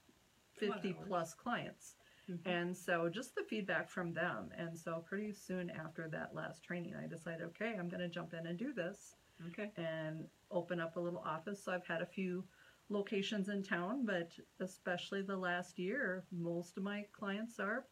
A 0.62 0.66
lot 0.66 0.76
of 0.76 0.82
50 0.82 0.96
plus 1.08 1.34
clients 1.34 1.94
and 2.44 2.76
so 2.76 3.08
just 3.08 3.34
the 3.34 3.42
feedback 3.48 3.88
from 3.88 4.12
them. 4.12 4.50
And 4.56 4.78
so 4.78 5.04
pretty 5.06 5.32
soon 5.32 5.70
after 5.70 6.08
that 6.08 6.34
last 6.34 6.64
training, 6.64 6.94
I 6.94 7.06
decided, 7.06 7.42
okay, 7.48 7.76
I'm 7.78 7.88
going 7.88 8.00
to 8.00 8.08
jump 8.08 8.34
in 8.34 8.46
and 8.46 8.58
do 8.58 8.72
this 8.72 9.14
Okay. 9.48 9.70
and 9.76 10.26
open 10.50 10.80
up 10.80 10.96
a 10.96 11.00
little 11.00 11.22
office. 11.24 11.62
So 11.64 11.72
I've 11.72 11.86
had 11.86 12.02
a 12.02 12.06
few 12.06 12.44
locations 12.88 13.48
in 13.48 13.62
town, 13.62 14.04
but 14.04 14.30
especially 14.60 15.22
the 15.22 15.36
last 15.36 15.78
year, 15.78 16.24
most 16.32 16.76
of 16.76 16.82
my 16.82 17.04
clients 17.12 17.58
are 17.58 17.84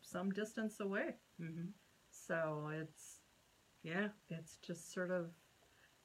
some 0.00 0.30
distance 0.30 0.80
away. 0.80 1.16
hmm 1.38 1.70
So 2.10 2.70
it's 2.72 3.20
Yeah. 3.82 4.08
it's 4.28 4.56
just 4.56 4.92
sort 4.92 5.10
of 5.10 5.30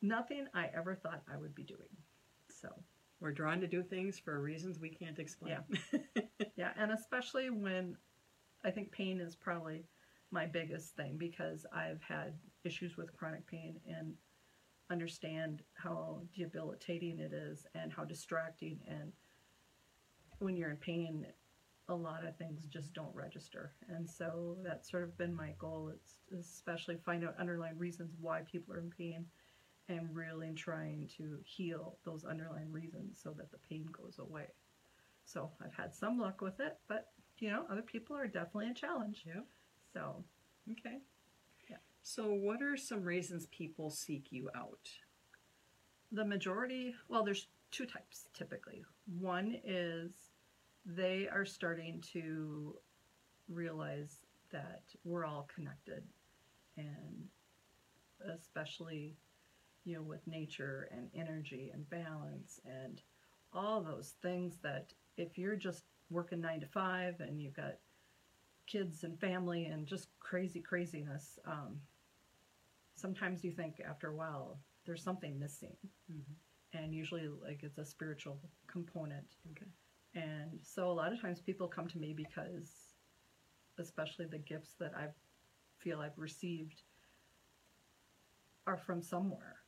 nothing 0.01 0.47
I 0.53 0.69
ever 0.73 0.95
thought 0.95 1.23
I 1.31 1.37
would 1.37 1.55
be 1.55 1.63
doing. 1.63 1.89
So 2.49 2.67
We're 3.21 3.31
drawn 3.31 3.61
to 3.61 3.67
do 3.67 3.83
things 3.83 4.17
for 4.17 4.41
reasons 4.41 4.79
we 4.79 4.89
can't 4.89 5.19
explain. 5.19 5.57
Yeah, 5.93 6.21
yeah, 6.55 6.71
and 6.77 6.91
especially 6.91 7.51
when 7.51 7.95
I 8.65 8.71
think 8.71 8.91
pain 8.91 9.21
is 9.21 9.35
probably 9.35 9.85
my 10.31 10.47
biggest 10.47 10.95
thing 10.95 11.17
because 11.17 11.65
I've 11.73 12.01
had 12.01 12.33
issues 12.63 12.97
with 12.97 13.15
chronic 13.15 13.45
pain 13.45 13.79
and 13.87 14.15
understand 14.89 15.61
how 15.75 16.21
debilitating 16.35 17.19
it 17.19 17.31
is 17.31 17.65
and 17.75 17.93
how 17.93 18.03
distracting 18.03 18.79
and 18.87 19.11
when 20.39 20.57
you're 20.57 20.71
in 20.71 20.77
pain, 20.77 21.27
a 21.87 21.93
lot 21.93 22.25
of 22.25 22.35
things 22.37 22.65
just 22.65 22.93
don't 22.93 23.13
register. 23.13 23.73
And 23.89 24.09
so 24.09 24.57
that's 24.63 24.89
sort 24.89 25.03
of 25.03 25.17
been 25.17 25.35
my 25.35 25.53
goal. 25.59 25.91
It's 25.93 26.15
especially 26.39 26.97
find 27.05 27.23
out 27.23 27.35
underlying 27.39 27.77
reasons 27.77 28.15
why 28.19 28.41
people 28.51 28.73
are 28.73 28.79
in 28.79 28.91
pain 28.97 29.25
and 29.97 30.15
really 30.15 30.53
trying 30.53 31.09
to 31.17 31.39
heal 31.43 31.97
those 32.05 32.23
underlying 32.23 32.71
reasons 32.71 33.19
so 33.21 33.31
that 33.37 33.51
the 33.51 33.57
pain 33.69 33.87
goes 33.91 34.19
away. 34.19 34.47
So 35.25 35.51
I've 35.63 35.73
had 35.73 35.93
some 35.93 36.19
luck 36.19 36.41
with 36.41 36.59
it, 36.59 36.77
but 36.87 37.07
you 37.39 37.49
know, 37.49 37.65
other 37.71 37.81
people 37.81 38.15
are 38.15 38.27
definitely 38.27 38.69
a 38.69 38.73
challenge. 38.73 39.23
Yep. 39.25 39.45
So 39.93 40.23
Okay. 40.71 40.99
Yeah. 41.69 41.77
So, 42.03 42.31
what 42.31 42.61
are 42.61 42.77
some 42.77 43.03
reasons 43.03 43.47
people 43.47 43.89
seek 43.89 44.31
you 44.31 44.49
out? 44.55 44.89
the 46.11 46.25
majority, 46.25 46.93
well, 47.07 47.23
there's 47.23 47.47
two 47.71 47.85
types 47.85 48.27
typically. 48.33 48.83
One 49.19 49.57
is 49.63 50.11
they 50.85 51.27
are 51.31 51.45
starting 51.45 52.03
to 52.13 52.75
realize 53.47 54.19
that 54.51 54.83
we're 55.03 55.25
all 55.25 55.47
connected 55.53 56.03
and 56.77 57.27
especially 58.37 59.15
you 59.85 59.95
know 59.95 60.01
with 60.01 60.25
nature 60.27 60.89
and 60.91 61.09
energy 61.15 61.71
and 61.73 61.89
balance 61.89 62.59
and 62.65 63.01
all 63.53 63.81
those 63.81 64.15
things 64.21 64.57
that 64.63 64.93
if 65.17 65.37
you're 65.37 65.55
just 65.55 65.83
working 66.09 66.41
9 66.41 66.61
to 66.61 66.67
5 66.67 67.19
and 67.19 67.41
you've 67.41 67.55
got 67.55 67.77
kids 68.67 69.03
and 69.03 69.19
family 69.19 69.65
and 69.65 69.87
just 69.87 70.09
crazy 70.19 70.61
craziness 70.61 71.39
um, 71.45 71.79
sometimes 72.95 73.43
you 73.43 73.51
think 73.51 73.81
after 73.87 74.07
a 74.09 74.15
while 74.15 74.59
there's 74.85 75.03
something 75.03 75.39
missing. 75.39 75.75
And 76.73 76.93
usually 76.93 77.27
like 77.27 77.61
it's 77.63 77.77
a 77.77 77.85
spiritual 77.85 78.39
component. 78.67 79.35
Okay. 79.51 79.69
and 80.15 80.59
so 80.63 80.89
a 80.89 80.93
lot 80.93 81.13
of 81.13 81.21
times 81.21 81.41
people 81.41 81.67
come 81.67 81.87
to 81.87 81.97
me 81.97 82.13
because 82.13 82.95
especially 83.79 84.25
the 84.25 84.37
gifts 84.37 84.73
that 84.79 84.93
i 84.95 85.07
feel 85.79 85.99
i've 86.01 86.17
received 86.17 86.83
are 88.67 88.77
from 88.77 89.01
somewhere 89.01 89.60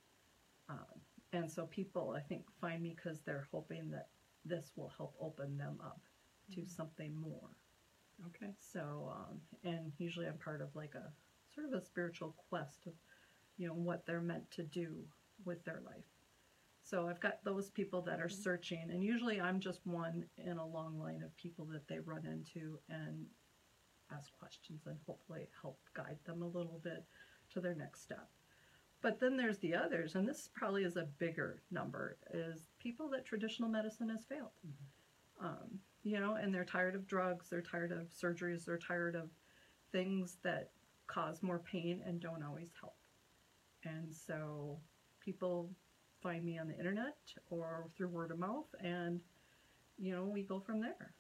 and 1.34 1.52
so 1.52 1.66
people 1.68 2.16
i 2.18 2.22
think 2.22 2.44
find 2.62 2.82
me 2.82 2.96
because 2.96 3.22
they're 3.22 3.48
hoping 3.52 3.92
that 3.92 4.08
this 4.46 4.74
will 4.78 4.90
help 4.98 5.16
open 5.20 5.58
them 5.58 5.80
up 5.84 6.02
to 6.52 6.62
Mhm. 6.62 6.70
something 6.70 7.16
more 7.16 7.50
Okay. 8.28 8.54
so, 8.60 9.12
um, 9.14 9.42
and 9.64 9.92
usually 9.98 10.28
I'm 10.28 10.38
part 10.40 10.62
of 10.62 10.76
like 10.76 10.96
a 10.96 11.14
sort 11.54 11.68
of 11.68 11.74
a 11.74 11.82
spiritual 11.82 12.32
quest 12.50 12.88
of, 12.88 12.94
you 13.58 13.68
know, 13.68 13.74
what 13.74 14.06
they're 14.06 14.22
meant 14.22 14.52
to 14.52 14.64
do 14.64 15.10
with 15.46 15.64
their 15.66 15.82
life. 15.86 16.06
So 16.84 17.08
I've 17.08 17.20
got 17.22 17.44
those 17.44 17.70
people 17.72 18.02
that 18.04 18.22
are 18.22 18.30
searching, 18.30 18.92
and 18.92 19.04
usually 19.04 19.40
I'm 19.42 19.60
just 19.60 19.86
one 19.86 20.26
in 20.38 20.58
a 20.58 20.66
long 20.68 21.00
line 21.00 21.24
of 21.24 21.36
people 21.38 21.66
that 21.68 21.88
they 21.88 22.00
run 22.00 22.26
into 22.26 22.80
and 22.90 23.28
ask 24.12 24.32
questions 24.40 24.88
and 24.88 24.98
hopefully 25.06 25.50
help 25.62 25.80
guide 25.94 26.20
them 26.26 26.42
a 26.42 26.48
little 26.48 26.80
bit 26.84 27.06
to 27.52 27.62
their 27.62 27.76
next 27.76 28.02
step. 28.02 28.30
But 29.04 29.20
then 29.20 29.38
there's 29.38 29.60
the 29.60 29.76
others, 29.76 30.16
and 30.16 30.28
this 30.28 30.50
probably 30.56 30.84
is 30.84 30.98
a 30.98 31.08
bigger 31.20 31.62
number, 31.70 32.18
is 32.34 32.70
people 32.80 33.08
that 33.10 33.26
traditional 33.26 33.70
medicine 33.70 34.10
has 34.10 34.26
failed 34.26 34.50
um, 35.44 35.80
you 36.04 36.20
know, 36.20 36.36
and 36.36 36.54
they're 36.54 36.66
tired 36.66 36.96
of 36.96 37.08
drugs, 37.08 37.48
they're 37.50 37.62
tired 37.62 37.92
of 37.92 38.10
surgeries, 38.10 38.66
they're 38.66 38.78
tired 38.78 39.16
of 39.16 39.30
things 39.92 40.38
that 40.44 40.72
cause 41.08 41.44
more 41.44 41.60
pain 41.60 42.02
and 42.06 42.20
don't 42.20 42.44
always 42.44 42.70
help. 42.80 42.96
And 43.84 44.14
so 44.14 44.80
people 45.20 45.70
find 46.22 46.44
me 46.44 46.58
on 46.58 46.68
the 46.68 46.78
internet 46.78 47.18
or 47.50 47.88
through 47.96 48.08
word 48.08 48.32
of 48.32 48.40
mouth, 48.40 48.68
and 48.82 49.20
you 49.98 50.16
know, 50.16 50.24
we 50.24 50.44
go 50.44 50.60
from 50.60 50.82
there. 50.82 51.14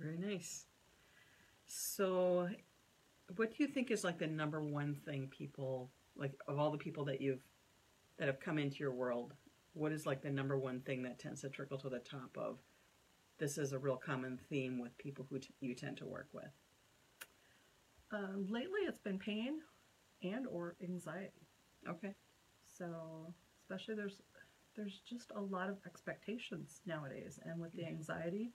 Very 0.00 0.16
nice. 0.16 0.66
So, 1.66 2.48
what 3.36 3.50
do 3.50 3.62
you 3.62 3.68
think 3.68 3.90
is 3.90 4.02
like 4.02 4.18
the 4.18 4.26
number 4.26 4.62
one 4.62 4.94
thing 5.04 5.28
people 5.30 5.90
like 6.22 6.32
of 6.46 6.58
all 6.58 6.70
the 6.70 6.78
people 6.78 7.04
that 7.06 7.20
you've 7.20 7.42
that 8.18 8.28
have 8.28 8.40
come 8.40 8.56
into 8.56 8.76
your 8.76 8.92
world? 8.92 9.34
What 9.74 9.92
is 9.92 10.06
like 10.06 10.22
the 10.22 10.30
number 10.30 10.56
one 10.56 10.80
thing 10.80 11.02
that 11.02 11.18
tends 11.18 11.40
to 11.40 11.50
trickle 11.50 11.78
to 11.78 11.88
the 11.88 11.98
top 11.98 12.30
of? 12.36 12.58
This 13.38 13.58
is 13.58 13.72
a 13.72 13.78
real 13.78 13.96
common 13.96 14.38
theme 14.48 14.78
with 14.78 14.96
people 14.98 15.26
who 15.28 15.40
t- 15.40 15.52
you 15.60 15.74
tend 15.74 15.96
to 15.96 16.06
work 16.06 16.28
with. 16.32 16.52
Uh, 18.12 18.36
lately, 18.48 18.82
it's 18.86 19.00
been 19.00 19.18
pain 19.18 19.58
and 20.22 20.46
or 20.46 20.76
anxiety. 20.82 21.48
Okay. 21.88 22.14
So, 22.78 23.34
especially 23.62 23.96
there's 23.96 24.20
there's 24.76 25.00
just 25.08 25.32
a 25.34 25.40
lot 25.40 25.68
of 25.68 25.78
expectations 25.86 26.80
nowadays, 26.86 27.40
and 27.44 27.60
with 27.60 27.72
the 27.72 27.84
anxiety 27.84 28.52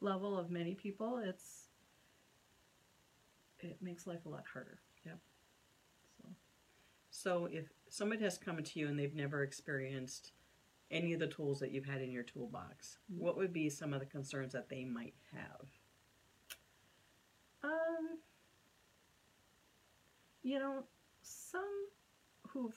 level 0.00 0.38
of 0.38 0.50
many 0.50 0.74
people, 0.74 1.22
it's 1.24 1.68
it 3.60 3.78
makes 3.80 4.06
life 4.06 4.26
a 4.26 4.28
lot 4.28 4.44
harder. 4.52 4.80
So, 7.18 7.46
if 7.50 7.70
somebody 7.88 8.22
has 8.24 8.36
come 8.36 8.62
to 8.62 8.78
you 8.78 8.88
and 8.88 8.98
they've 8.98 9.14
never 9.14 9.42
experienced 9.42 10.32
any 10.90 11.14
of 11.14 11.20
the 11.20 11.26
tools 11.26 11.58
that 11.60 11.70
you've 11.72 11.86
had 11.86 12.02
in 12.02 12.10
your 12.12 12.22
toolbox, 12.22 12.98
what 13.08 13.36
would 13.38 13.52
be 13.54 13.70
some 13.70 13.94
of 13.94 14.00
the 14.00 14.06
concerns 14.06 14.52
that 14.52 14.68
they 14.68 14.84
might 14.84 15.14
have? 15.32 15.66
um, 17.64 18.18
you 20.42 20.58
know, 20.58 20.84
some 21.22 21.62
who've 22.48 22.76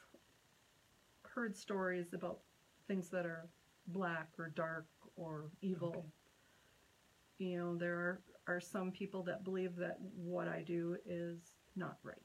heard 1.24 1.56
stories 1.56 2.14
about 2.14 2.40
things 2.88 3.10
that 3.10 3.26
are 3.26 3.50
black 3.88 4.30
or 4.40 4.50
dark 4.56 4.88
or 5.18 5.52
evil. 5.62 5.90
Okay. 5.90 7.50
you 7.52 7.58
know 7.58 7.76
there 7.78 7.96
are, 7.96 8.22
are 8.48 8.60
some 8.60 8.92
people 8.92 9.24
that 9.24 9.44
believe 9.44 9.76
that 9.76 9.98
what 10.16 10.48
i 10.48 10.62
do 10.62 10.98
is 11.06 11.54
not 11.76 11.98
right 12.04 12.22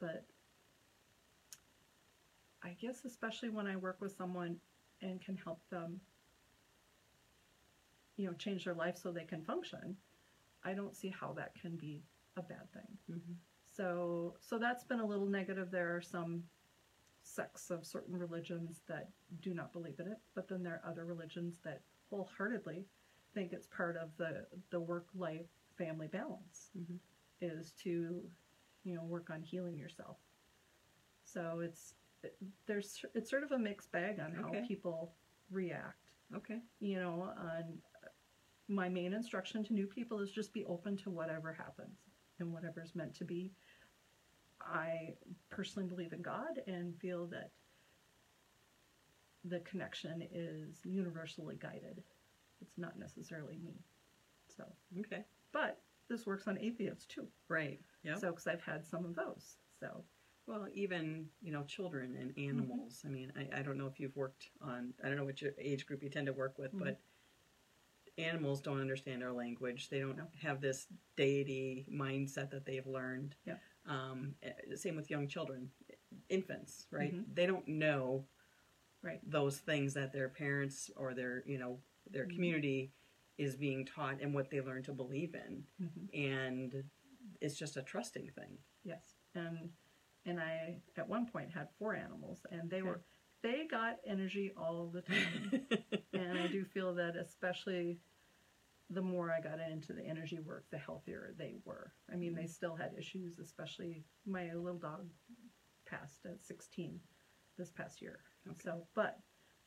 but 0.00 0.24
i 2.66 2.76
guess 2.80 3.04
especially 3.06 3.48
when 3.50 3.66
i 3.66 3.76
work 3.76 3.98
with 4.00 4.12
someone 4.16 4.56
and 5.02 5.20
can 5.20 5.36
help 5.36 5.60
them 5.70 6.00
you 8.16 8.26
know 8.26 8.32
change 8.34 8.64
their 8.64 8.74
life 8.74 8.96
so 8.98 9.12
they 9.12 9.24
can 9.24 9.42
function 9.42 9.96
i 10.64 10.72
don't 10.74 10.96
see 10.96 11.08
how 11.20 11.32
that 11.32 11.54
can 11.60 11.76
be 11.76 12.02
a 12.36 12.42
bad 12.42 12.70
thing 12.72 12.98
Mm-hmm. 13.10 13.32
so 13.64 14.36
so 14.40 14.58
that's 14.58 14.84
been 14.84 15.00
a 15.00 15.06
little 15.06 15.28
negative 15.28 15.70
there 15.70 15.96
are 15.96 16.02
some 16.02 16.44
sects 17.22 17.70
of 17.70 17.86
certain 17.86 18.16
religions 18.16 18.82
that 18.88 19.10
do 19.42 19.54
not 19.54 19.72
believe 19.72 19.98
in 20.00 20.08
it 20.08 20.18
but 20.34 20.48
then 20.48 20.62
there 20.62 20.80
are 20.84 20.90
other 20.90 21.04
religions 21.04 21.58
that 21.64 21.82
wholeheartedly 22.10 22.86
think 23.34 23.52
it's 23.52 23.66
part 23.66 23.96
of 23.96 24.10
the 24.18 24.46
the 24.70 24.80
work 24.80 25.06
life 25.14 25.46
family 25.78 26.08
balance 26.08 26.70
Mhm. 26.78 26.98
is 27.40 27.72
to 27.82 28.22
you 28.84 28.94
know 28.94 29.04
work 29.04 29.30
on 29.30 29.42
healing 29.42 29.76
yourself 29.78 30.18
so 31.24 31.60
it's 31.62 31.94
it, 32.26 32.36
there's 32.66 33.04
it's 33.14 33.30
sort 33.30 33.42
of 33.44 33.52
a 33.52 33.58
mixed 33.58 33.92
bag 33.92 34.18
on 34.20 34.32
how 34.32 34.48
Okay. 34.48 34.64
people 34.66 35.14
react 35.50 36.10
Okay. 36.34 36.60
you 36.80 36.98
know 36.98 37.32
on 37.38 37.78
my 38.68 38.88
main 38.88 39.12
instruction 39.12 39.62
to 39.64 39.72
new 39.74 39.86
people 39.86 40.20
is 40.20 40.30
just 40.32 40.52
be 40.52 40.64
open 40.64 40.96
to 40.96 41.10
whatever 41.10 41.52
happens 41.52 41.98
and 42.40 42.52
whatever's 42.52 42.94
meant 42.96 43.14
to 43.14 43.24
be 43.24 43.52
i 44.60 45.14
personally 45.50 45.88
believe 45.88 46.12
in 46.12 46.22
god 46.22 46.60
and 46.66 46.98
feel 46.98 47.26
that 47.26 47.50
the 49.44 49.60
connection 49.60 50.22
is 50.32 50.80
universally 50.84 51.56
guided 51.60 52.02
it's 52.60 52.78
not 52.78 52.98
necessarily 52.98 53.58
me 53.58 53.84
so 54.48 54.64
Okay. 54.98 55.24
but 55.52 55.78
this 56.08 56.26
works 56.26 56.48
on 56.48 56.58
atheists 56.58 57.06
too 57.06 57.28
Right. 57.48 57.78
Yep. 58.02 58.18
so 58.18 58.30
because 58.30 58.46
i've 58.48 58.62
had 58.62 58.84
some 58.84 59.04
of 59.04 59.14
those 59.14 59.58
so 59.78 60.04
Well, 60.46 60.68
even 60.74 61.28
you 61.42 61.52
know, 61.52 61.64
children 61.64 62.16
and 62.20 62.32
animals. 62.38 63.02
I 63.04 63.08
mean, 63.08 63.32
I, 63.36 63.58
I 63.60 63.62
don't 63.62 63.78
know 63.78 63.86
if 63.86 63.98
you've 63.98 64.16
worked 64.16 64.50
on. 64.60 64.94
I 65.02 65.08
don't 65.08 65.16
know 65.16 65.24
which 65.24 65.42
age 65.58 65.86
group 65.86 66.02
you 66.02 66.08
tend 66.08 66.26
to 66.26 66.32
work 66.32 66.58
with, 66.58 66.72
Mhm. 66.74 66.78
but 66.78 67.00
animals 68.18 68.60
don't 68.60 68.80
understand 68.80 69.22
our 69.22 69.32
language. 69.32 69.88
They 69.90 70.00
don't 70.00 70.18
have 70.40 70.60
this 70.60 70.86
deity 71.16 71.84
mindset 71.90 72.50
that 72.50 72.64
they've 72.64 72.86
learned. 72.86 73.34
Yeah. 73.44 73.58
Um, 73.84 74.34
eh, 74.42 74.52
same 74.76 74.96
with 74.96 75.10
young 75.10 75.28
children, 75.28 75.70
infants. 76.28 76.86
Right. 76.90 77.12
Mhm. 77.14 77.34
They 77.34 77.46
don't 77.46 77.66
know. 77.68 78.26
Right. 79.02 79.20
Those 79.28 79.58
things 79.60 79.94
that 79.94 80.12
their 80.12 80.28
parents 80.28 80.90
or 80.96 81.12
their 81.14 81.44
you 81.46 81.58
know 81.58 81.82
their 82.10 82.26
Mhm. 82.26 82.34
community 82.34 82.92
is 83.36 83.56
being 83.56 83.84
taught 83.84 84.20
and 84.20 84.32
what 84.34 84.48
they 84.50 84.60
learn 84.60 84.82
to 84.84 84.92
believe 84.94 85.34
in, 85.34 85.66
mhm. 85.78 86.08
and 86.14 86.90
it's 87.40 87.56
just 87.56 87.76
a 87.76 87.82
trusting 87.82 88.30
thing. 88.30 88.64
Yes, 88.82 89.16
and 89.34 89.72
and 90.26 90.40
I 90.40 90.80
at 90.96 91.08
one 91.08 91.26
point 91.26 91.50
had 91.50 91.68
four 91.78 91.94
animals, 91.94 92.44
and 92.50 92.68
they 92.68 92.78
Okay. 92.78 92.88
were 92.88 93.00
they 93.42 93.66
got 93.70 93.98
energy 94.04 94.52
all 94.56 94.88
the 94.88 95.02
time, 95.02 95.66
and 96.12 96.38
I 96.38 96.48
do 96.48 96.64
feel 96.64 96.94
that 96.94 97.16
especially 97.16 98.00
the 98.90 99.02
more 99.02 99.32
I 99.32 99.40
got 99.40 99.60
into 99.60 99.92
the 99.92 100.04
energy 100.04 100.38
work, 100.38 100.64
the 100.70 100.78
healthier 100.78 101.34
they 101.36 101.56
were. 101.64 101.92
I 102.12 102.16
mean, 102.16 102.34
they 102.34 102.42
mm-hmm. 102.42 102.50
still 102.50 102.76
had 102.76 102.92
issues, 102.96 103.38
especially 103.38 104.04
my 104.24 104.52
little 104.54 104.78
dog 104.78 105.08
passed 105.86 106.24
at 106.24 106.40
16 106.40 107.00
this 107.58 107.70
past 107.70 108.00
year. 108.00 108.20
Okay. 108.48 108.58
So, 108.62 108.86
but 108.94 109.18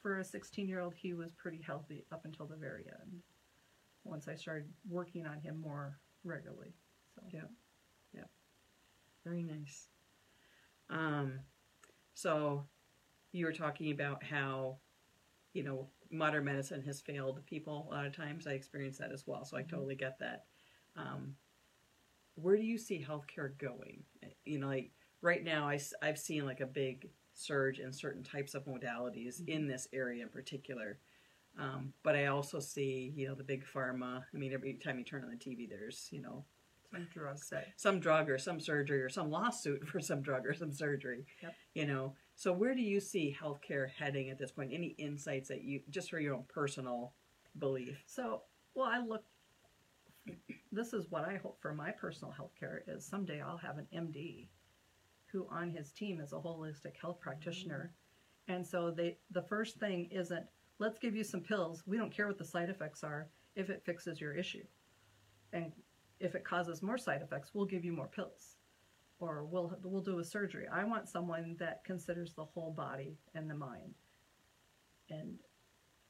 for 0.01 0.19
a 0.19 0.23
16 0.23 0.67
year 0.69 0.79
old, 0.79 0.93
he 0.95 1.13
was 1.13 1.31
pretty 1.33 1.61
healthy 1.61 2.05
up 2.11 2.23
until 2.25 2.45
the 2.45 2.55
very 2.55 2.85
end. 3.01 3.21
Once 4.05 4.27
I 4.29 4.35
started 4.35 4.69
working 4.87 5.25
on 5.25 5.41
him 5.41 5.59
more 5.59 5.99
regularly. 6.23 6.73
So 7.13 7.21
Yeah. 7.33 7.41
Very 9.25 9.43
nice. 9.43 9.89
Um, 10.89 11.39
so 12.13 12.67
you 13.31 13.45
were 13.45 13.53
talking 13.53 13.91
about 13.91 14.23
how, 14.23 14.77
you 15.53 15.63
know, 15.63 15.89
modern 16.11 16.45
medicine 16.45 16.81
has 16.83 17.01
failed 17.01 17.45
people 17.45 17.87
a 17.89 17.93
lot 17.93 18.05
of 18.05 18.15
times. 18.15 18.47
I 18.47 18.51
experience 18.53 18.97
that 18.97 19.11
as 19.11 19.27
well, 19.27 19.45
so 19.45 19.57
I 19.57 19.63
Mhm. 19.63 19.69
totally 19.69 19.95
get 19.95 20.19
that. 20.19 20.47
Um, 20.95 21.37
where 22.35 22.55
do 22.55 22.63
you 22.63 22.77
see 22.77 23.03
healthcare 23.03 23.57
going? 23.57 24.05
You 24.45 24.59
know, 24.59 24.67
like 24.67 24.91
right 25.21 25.43
now, 25.43 25.67
I, 25.67 25.79
I've 26.01 26.17
seen 26.17 26.45
like 26.45 26.61
a 26.61 26.65
big 26.65 27.09
surge 27.33 27.79
in 27.79 27.91
certain 27.93 28.23
types 28.23 28.55
of 28.55 28.65
modalities 28.65 29.41
in 29.47 29.67
this 29.67 29.87
area 29.93 30.23
in 30.23 30.29
particular. 30.29 30.99
Um, 31.57 31.93
but 32.03 32.15
I 32.15 32.27
also 32.27 32.59
see, 32.59 33.11
you 33.15 33.27
know, 33.27 33.35
the 33.35 33.43
big 33.43 33.65
pharma. 33.65 34.23
I 34.33 34.37
mean, 34.37 34.53
every 34.53 34.75
time 34.75 34.97
you 34.97 35.03
turn 35.05 35.23
on 35.23 35.31
the 35.31 35.37
TV, 35.37 35.67
there's, 35.67 36.07
you 36.11 36.21
know, 36.21 36.45
some 36.91 37.07
drugs 37.13 37.49
that 37.49 37.67
some 37.75 37.99
drug 37.99 38.29
or 38.29 38.37
some 38.37 38.59
surgery 38.59 39.01
or 39.01 39.09
some 39.09 39.29
lawsuit 39.29 39.87
for 39.87 39.99
some 39.99 40.21
drug 40.21 40.45
or 40.45 40.53
some 40.53 40.71
surgery. 40.71 41.25
Yep. 41.41 41.55
You 41.73 41.85
know, 41.87 42.13
so 42.35 42.53
where 42.53 42.73
do 42.73 42.81
you 42.81 42.99
see 42.99 43.35
healthcare 43.39 43.89
heading 43.89 44.29
at 44.29 44.37
this 44.37 44.51
point? 44.51 44.71
Any 44.73 44.95
insights 44.97 45.49
that 45.49 45.63
you 45.63 45.81
just 45.89 46.09
for 46.09 46.19
your 46.19 46.35
own 46.35 46.45
personal 46.47 47.13
belief? 47.57 48.01
So, 48.05 48.43
well, 48.75 48.85
I 48.85 48.99
look. 48.99 49.23
This 50.71 50.93
is 50.93 51.09
what 51.09 51.25
I 51.25 51.37
hope 51.37 51.57
for 51.59 51.73
my 51.73 51.91
personal 51.91 52.33
healthcare 52.33 52.81
is 52.87 53.03
someday 53.05 53.41
I'll 53.41 53.57
have 53.57 53.79
an 53.79 53.87
MD, 53.93 54.47
who 55.31 55.47
on 55.49 55.71
his 55.71 55.91
team 55.91 56.19
is 56.19 56.33
a 56.33 56.35
holistic 56.35 56.95
health 57.01 57.19
practitioner, 57.19 57.91
mm-hmm. 58.47 58.55
and 58.55 58.65
so 58.65 58.91
they 58.91 59.17
the 59.31 59.41
first 59.41 59.79
thing 59.79 60.07
isn't 60.11 60.45
let's 60.77 60.99
give 60.99 61.15
you 61.15 61.23
some 61.23 61.41
pills. 61.41 61.83
We 61.85 61.97
don't 61.97 62.13
care 62.13 62.27
what 62.27 62.37
the 62.37 62.45
side 62.45 62.69
effects 62.69 63.03
are 63.03 63.27
if 63.55 63.69
it 63.69 63.83
fixes 63.85 64.21
your 64.21 64.33
issue, 64.33 64.63
and 65.51 65.71
if 66.19 66.35
it 66.35 66.43
causes 66.43 66.81
more 66.81 66.97
side 66.97 67.21
effects, 67.21 67.51
we'll 67.53 67.65
give 67.65 67.85
you 67.85 67.93
more 67.93 68.07
pills, 68.07 68.57
or 69.19 69.45
we'll 69.45 69.77
we'll 69.83 70.01
do 70.01 70.19
a 70.19 70.23
surgery. 70.23 70.67
I 70.71 70.83
want 70.83 71.09
someone 71.09 71.55
that 71.59 71.83
considers 71.83 72.33
the 72.33 72.45
whole 72.45 72.71
body 72.71 73.17
and 73.35 73.49
the 73.49 73.55
mind, 73.55 73.93
and 75.09 75.35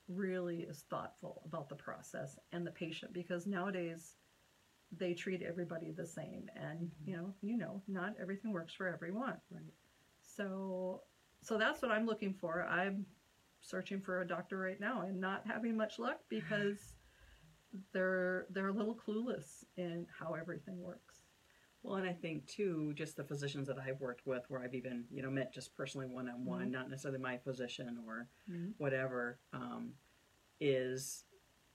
really 0.07 0.61
is 0.61 0.85
thoughtful 0.89 1.41
about 1.45 1.69
the 1.69 1.75
process 1.75 2.37
and 2.51 2.65
the 2.65 2.71
patient 2.71 3.13
because 3.13 3.45
nowadays 3.45 4.15
they 4.97 5.13
treat 5.13 5.43
everybody 5.43 5.91
the 5.91 6.05
same. 6.05 6.49
And 6.55 6.79
mm-hmm. 6.79 7.09
you 7.09 7.17
know 7.17 7.33
you 7.41 7.57
know 7.57 7.81
not 7.87 8.15
everything 8.19 8.51
works 8.51 8.73
for 8.73 8.87
everyone. 8.87 9.37
Right. 9.51 9.73
so 10.21 11.01
so 11.41 11.57
that's 11.57 11.81
what 11.81 11.91
i'm 11.91 12.05
looking 12.05 12.33
for. 12.33 12.63
I'm 12.63 13.05
searching 13.61 14.01
for 14.01 14.21
a 14.21 14.27
doctor 14.27 14.57
right 14.57 14.79
now 14.79 15.01
and 15.01 15.19
not 15.19 15.43
having 15.45 15.77
much 15.77 15.99
luck 15.99 16.19
because 16.29 16.77
they're 17.91 18.45
they're 18.49 18.67
a 18.69 18.73
little 18.73 18.95
clueless 18.95 19.63
in 19.77 20.05
how 20.19 20.33
everything 20.33 20.81
works 20.81 21.21
Well, 21.83 21.95
and 21.95 22.07
I 22.09 22.13
think 22.13 22.45
too, 22.45 22.93
just 22.93 23.15
the 23.15 23.23
physicians 23.23 23.67
that 23.67 23.77
I've 23.79 24.01
worked 24.01 24.25
with, 24.25 24.43
where 24.49 24.61
I've 24.61 24.73
even 24.75 25.05
you 25.11 25.21
know 25.23 25.29
met 25.31 25.53
just 25.53 25.75
personally 25.75 26.07
one 26.07 26.27
on 26.29 26.43
one, 26.45 26.71
not 26.71 26.89
necessarily 26.89 27.19
my 27.21 27.37
physician 27.37 27.97
or 28.05 28.27
Mhm. 28.49 28.73
whatever, 28.77 29.39
um, 29.53 29.93
is 30.59 31.23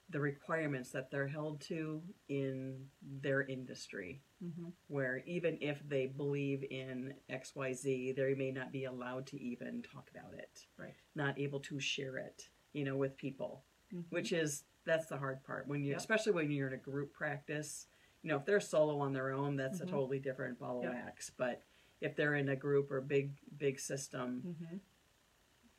the 0.09 0.19
requirements 0.19 0.91
that 0.91 1.09
they're 1.09 1.27
held 1.27 1.59
to 1.61 2.03
in 2.27 2.87
their 3.01 3.41
industry. 3.43 4.21
mm-hmm. 4.43 4.67
where 4.89 5.23
even 5.25 5.57
if 5.61 5.81
they 5.89 6.05
believe 6.05 6.63
in 6.69 7.15
XYZ, 7.29 8.11
they 8.15 8.35
may 8.35 8.51
not 8.51 8.71
be 8.71 8.83
allowed 8.83 9.25
to 9.25 9.41
even 9.41 9.81
talk 9.81 10.11
about 10.11 10.33
it. 10.35 10.67
Right. 10.77 10.93
Not 11.15 11.39
able 11.39 11.61
to 11.61 11.79
share 11.79 12.17
it, 12.17 12.49
you 12.73 12.83
know, 12.83 12.95
with 12.97 13.15
people, 13.17 13.63
Mhm. 13.91 14.03
which 14.09 14.31
is 14.33 14.65
that's 14.85 15.07
the 15.07 15.17
hard 15.17 15.43
part 15.43 15.67
when 15.67 15.83
you 15.83 15.91
Yep. 15.91 15.99
especially 15.99 16.31
when 16.33 16.51
you're 16.51 16.67
in 16.67 16.73
a 16.73 16.77
group 16.77 17.13
practice. 17.13 17.87
You 18.21 18.29
know, 18.29 18.37
if 18.37 18.45
they're 18.45 18.59
solo 18.59 18.99
on 18.99 19.13
their 19.13 19.31
own, 19.31 19.55
that's 19.55 19.79
Mhm. 19.79 19.83
a 19.83 19.85
totally 19.85 20.19
different 20.19 20.57
ball 20.59 20.79
of 20.85 20.93
wax. 20.93 21.29
But 21.29 21.61
if 22.01 22.15
they're 22.15 22.35
in 22.35 22.49
a 22.49 22.55
group 22.55 22.89
or 22.91 23.01
big 23.01 23.37
big 23.57 23.79
system, 23.79 24.41
Mm-hmm. 24.45 24.77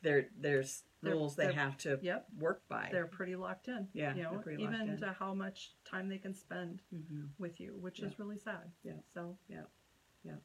there 0.01 0.29
there's 0.37 0.83
They're- 1.01 1.13
rules 1.13 1.35
they 1.35 1.51
have 1.53 1.77
to 1.79 1.99
yep 2.01 2.27
work 2.37 2.67
by. 2.67 2.89
they're 2.91 3.07
pretty 3.07 3.35
locked 3.35 3.67
in 3.67 3.87
Yeah, 3.93 4.15
you 4.15 4.23
know 4.23 4.43
even 4.57 4.97
to 4.97 5.11
how 5.13 5.33
much 5.33 5.75
time 5.85 6.07
they 6.07 6.17
can 6.19 6.33
spend 6.33 6.81
hmm 6.89 7.25
with 7.37 7.59
you 7.59 7.75
which 7.77 7.99
Yeah. 7.99 8.07
is 8.07 8.19
really 8.19 8.37
sad 8.37 8.71
Yeah. 8.83 8.99
so 9.13 9.37
yeah, 9.47 9.65
yeah, 10.23 10.37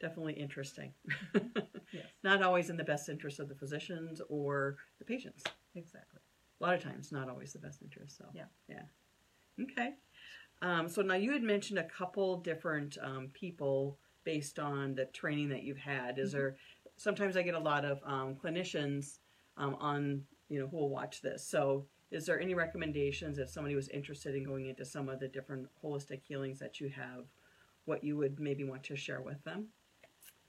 Definitely 0.00 0.34
interesting. 0.34 0.94
yes 1.92 2.04
not 2.22 2.42
always 2.42 2.70
in 2.70 2.76
the 2.76 2.84
best 2.84 3.08
interest 3.08 3.40
of 3.40 3.48
the 3.48 3.54
physicians 3.54 4.20
or 4.28 4.76
the 4.98 5.04
patients. 5.04 5.44
exactly 5.74 6.17
A 6.60 6.64
lot 6.64 6.74
of 6.74 6.82
times, 6.82 7.12
not 7.12 7.28
always 7.28 7.52
the 7.52 7.58
best 7.58 7.82
interest. 7.82 8.16
So 8.18 8.26
Yeah. 8.34 8.46
yeah. 8.68 8.82
Okay. 9.60 9.94
Um, 10.60 10.88
so 10.88 11.02
now 11.02 11.14
you 11.14 11.32
had 11.32 11.42
mentioned 11.42 11.78
a 11.78 11.84
couple 11.84 12.38
different 12.38 12.98
um, 13.00 13.28
people 13.32 13.98
based 14.24 14.58
on 14.58 14.94
the 14.94 15.06
training 15.06 15.48
that 15.50 15.62
you've 15.62 15.78
had. 15.78 16.18
Is 16.18 16.30
Mhm. 16.30 16.32
there? 16.32 16.56
Sometimes 16.96 17.36
I 17.36 17.42
get 17.42 17.54
a 17.54 17.60
lot 17.60 17.84
of 17.84 18.02
um, 18.04 18.34
clinicians 18.36 19.20
um, 19.56 19.76
on 19.76 20.26
you 20.48 20.58
know 20.58 20.66
who 20.66 20.76
will 20.78 20.90
watch 20.90 21.20
this. 21.22 21.46
So 21.46 21.86
is 22.10 22.26
there 22.26 22.40
any 22.40 22.54
recommendations 22.54 23.38
if 23.38 23.50
somebody 23.50 23.74
was 23.74 23.88
interested 23.90 24.34
in 24.34 24.42
going 24.44 24.66
into 24.66 24.84
some 24.84 25.08
of 25.08 25.20
the 25.20 25.28
different 25.28 25.68
holistic 25.82 26.22
healings 26.22 26.58
that 26.58 26.80
you 26.80 26.88
have? 26.88 27.26
What 27.84 28.02
you 28.02 28.16
would 28.16 28.40
maybe 28.40 28.64
want 28.64 28.82
to 28.84 28.96
share 28.96 29.22
with 29.22 29.42
them, 29.44 29.68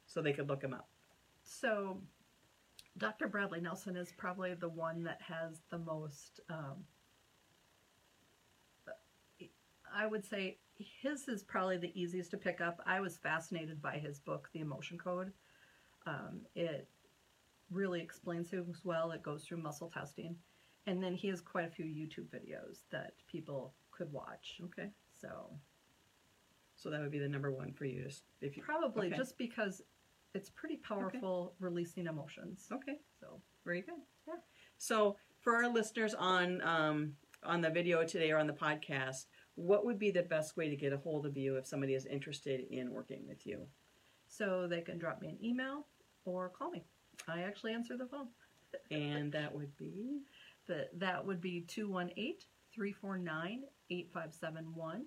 so 0.08 0.22
they 0.22 0.34
could 0.34 0.48
look 0.50 0.62
them 0.62 0.74
up. 0.74 0.90
So, 1.44 2.02
Dr. 3.00 3.28
Bradley 3.28 3.62
Nelson 3.62 3.96
is 3.96 4.12
probably 4.18 4.54
the 4.54 4.70
one 4.70 5.04
that 5.04 5.22
has 5.22 5.62
the 5.70 5.80
most. 5.80 6.42
Um, 6.50 6.84
I 9.94 10.06
would 10.06 10.24
say 10.24 10.60
his 10.78 11.28
is 11.28 11.42
probably 11.42 11.78
the 11.78 12.00
easiest 12.00 12.32
to 12.32 12.38
pick 12.38 12.62
up. 12.62 12.82
I 12.86 13.00
was 13.00 13.18
fascinated 13.18 13.82
by 13.82 13.98
his 13.98 14.20
book, 14.20 14.50
The 14.54 14.60
Emotion 14.60 14.98
Code. 14.98 15.32
Um, 16.06 16.42
it 16.56 16.88
really 17.72 18.02
explains 18.02 18.50
things 18.50 18.82
well. 18.84 19.12
It 19.12 19.24
goes 19.24 19.44
through 19.46 19.58
muscle 19.58 19.90
testing, 19.90 20.36
and 20.86 21.02
then 21.02 21.16
he 21.16 21.28
has 21.30 21.42
quite 21.42 21.68
a 21.68 21.72
few 21.72 21.86
YouTube 21.86 22.28
videos 22.28 22.84
that 22.92 23.14
people 23.28 23.74
could 23.92 24.12
watch. 24.12 24.60
Okay. 24.66 24.90
So 25.20 25.50
So 26.76 26.90
that 26.90 27.02
would 27.02 27.12
be 27.12 27.20
the 27.20 27.28
number 27.28 27.52
one 27.52 27.74
for 27.74 27.86
you. 27.86 28.04
Just 28.04 28.24
if 28.42 28.56
you 28.58 28.64
probably 28.64 29.08
Okay. 29.08 29.18
just 29.18 29.38
because 29.38 29.82
it's 30.34 30.50
pretty 30.50 30.78
powerful 30.78 31.54
releasing 31.60 32.08
emotions. 32.08 32.68
okay. 32.72 33.00
So 33.20 33.42
Very 33.66 33.82
good. 33.82 33.96
Yeah. 34.28 34.36
So 34.78 35.18
for 35.42 35.56
our 35.56 35.70
listeners 35.70 36.14
on 36.14 36.62
um, 36.62 37.14
on 37.44 37.62
the 37.62 37.70
video 37.70 38.04
today 38.06 38.32
or 38.32 38.38
on 38.38 38.48
the 38.48 38.54
podcast, 38.54 39.26
what 39.56 39.86
would 39.86 39.98
be 40.00 40.12
the 40.12 40.24
best 40.24 40.56
way 40.58 40.70
to 40.70 40.76
get 40.76 40.94
a 40.94 40.98
hold 40.98 41.26
of 41.26 41.38
you 41.38 41.58
if 41.58 41.66
somebody 41.66 41.94
is 41.94 42.06
interested 42.06 42.66
in 42.70 42.92
working 42.92 43.26
with 43.28 43.46
you? 43.46 43.66
So 44.28 44.68
they 44.68 44.82
can 44.82 44.98
drop 45.00 45.22
me 45.22 45.30
an 45.30 45.38
email 45.44 45.88
or 46.26 46.50
call 46.50 46.70
me. 46.70 46.84
I 47.28 47.42
actually 47.42 47.74
answer 47.74 47.98
the 47.98 48.06
phone. 48.06 48.28
And 48.92 49.32
that 49.32 49.54
would 49.56 49.76
be 49.78 50.22
But 50.68 50.92
that 51.00 51.26
would 51.26 51.42
be 51.42 51.62
218 51.62 52.36
349 52.72 53.64
8571. 53.90 55.06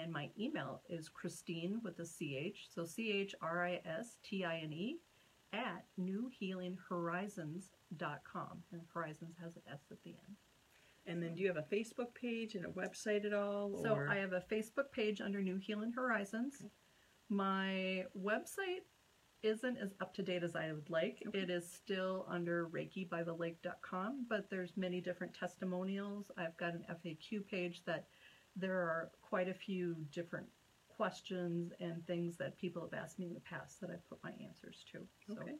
And 0.00 0.12
my 0.12 0.30
email 0.38 0.82
is 0.88 1.08
Christine 1.08 1.80
with 1.82 1.98
a 1.98 2.04
CH. 2.04 2.68
So 2.74 2.84
C 2.84 3.10
H 3.12 3.34
R 3.42 3.66
I 3.66 3.80
S 3.84 4.16
T 4.22 4.44
I 4.44 4.58
N 4.58 4.72
E 4.72 4.98
at 5.52 5.84
newhealinghorizons.com. 6.00 8.62
And 8.72 8.80
Horizons 8.94 9.36
has 9.42 9.56
an 9.56 9.62
S 9.70 9.80
at 9.90 10.02
the 10.02 10.10
end. 10.10 10.36
and 11.06 11.22
then 11.22 11.34
do 11.34 11.42
you 11.42 11.48
have 11.48 11.56
a 11.56 11.74
Facebook 11.74 12.14
page 12.14 12.54
and 12.54 12.64
a 12.64 12.68
website 12.68 13.24
at 13.24 13.32
all? 13.34 13.76
So 13.82 13.98
I 14.08 14.16
have 14.16 14.32
a 14.32 14.40
Facebook 14.50 14.92
page 14.92 15.20
under 15.20 15.42
New 15.42 15.56
Healing 15.56 15.92
Horizons. 15.92 16.64
My 17.28 18.04
website 18.18 18.84
isn't 19.42 19.76
as 19.78 19.92
up 20.00 20.14
to 20.14 20.22
date 20.22 20.44
as 20.44 20.54
I 20.54 20.70
would 20.72 20.88
like. 20.88 21.20
Okay. 21.26 21.40
It 21.40 21.50
is 21.50 21.68
still 21.70 22.24
under 22.28 22.68
reikibythelake.com, 22.68 24.26
but 24.28 24.48
there's 24.48 24.76
many 24.76 25.00
different 25.00 25.34
testimonials. 25.34 26.30
I've 26.38 26.56
got 26.56 26.74
an 26.74 26.84
FAQ 26.88 27.44
page 27.48 27.82
that 27.86 28.06
there 28.56 28.74
are 28.74 29.10
quite 29.22 29.48
a 29.48 29.54
few 29.54 29.96
different 30.12 30.46
questions 30.88 31.72
and 31.80 32.06
things 32.06 32.36
that 32.36 32.56
people 32.58 32.82
have 32.82 32.94
asked 32.94 33.18
me 33.18 33.26
in 33.26 33.34
the 33.34 33.40
past 33.40 33.80
that 33.80 33.90
I've 33.90 34.06
put 34.08 34.18
my 34.22 34.32
answers 34.44 34.84
to. 34.92 34.98
So, 35.26 35.40
Okay. 35.40 35.52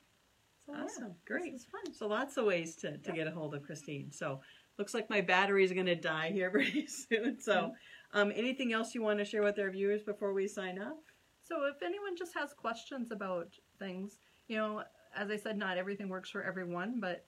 so 0.66 0.72
yeah, 0.72 0.84
Awesome. 0.84 1.14
Great. 1.26 1.52
This 1.52 1.62
is 1.62 1.66
fun. 1.66 1.92
So 1.94 2.06
lots 2.06 2.36
of 2.36 2.44
ways 2.44 2.76
to, 2.76 2.98
to 2.98 3.08
Yeah. 3.08 3.14
get 3.14 3.26
a 3.26 3.30
hold 3.30 3.54
of 3.54 3.62
Christine. 3.62 4.12
So 4.12 4.40
looks 4.78 4.94
like 4.94 5.10
my 5.10 5.20
battery 5.20 5.64
is 5.64 5.72
going 5.72 5.86
to 5.86 5.96
die 5.96 6.30
here 6.30 6.50
pretty 6.52 6.86
soon. 6.86 7.40
So 7.40 7.74
um, 8.12 8.32
anything 8.34 8.72
else 8.72 8.94
you 8.94 9.02
want 9.02 9.18
to 9.18 9.24
share 9.24 9.42
with 9.42 9.58
our 9.58 9.70
viewers 9.70 10.02
before 10.02 10.32
we 10.32 10.46
sign 10.46 10.78
off? 10.78 10.98
So 11.42 11.64
if 11.64 11.82
anyone 11.82 12.16
just 12.16 12.34
has 12.34 12.52
questions 12.52 13.10
about 13.10 13.48
things, 13.78 14.18
you 14.48 14.56
know, 14.56 14.84
as 15.16 15.30
I 15.30 15.36
said, 15.36 15.58
not 15.58 15.76
everything 15.76 16.08
works 16.08 16.30
for 16.30 16.42
everyone, 16.42 17.00
but 17.00 17.26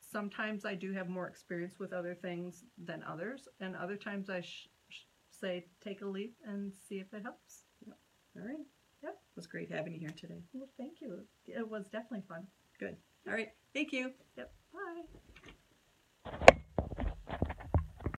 sometimes 0.00 0.64
I 0.64 0.74
do 0.74 0.92
have 0.92 1.08
more 1.08 1.28
experience 1.28 1.78
with 1.78 1.92
other 1.92 2.14
things 2.14 2.64
than 2.78 3.04
others, 3.04 3.48
and 3.60 3.76
other 3.76 3.96
times 3.96 4.30
I 4.30 4.40
say 5.40 5.64
take 5.82 6.02
a 6.02 6.06
leap 6.06 6.34
and 6.44 6.72
see 6.88 6.96
if 6.96 7.12
it 7.12 7.22
helps. 7.22 7.64
All 8.36 8.42
right. 8.46 8.66
Yep. 9.02 9.12
It 9.12 9.36
was 9.36 9.46
great 9.46 9.70
having 9.70 9.94
you 9.94 10.00
here 10.00 10.14
today. 10.16 10.42
Well, 10.52 10.68
thank 10.78 11.00
you. 11.00 11.20
It 11.46 11.68
was 11.68 11.84
definitely 11.88 12.24
fun. 12.28 12.46
Good. 12.78 12.96
All 13.26 13.34
right. 13.34 13.48
Thank 13.74 13.92
you. 13.92 14.12
Yep. 14.36 14.52
Bye. 14.72 15.20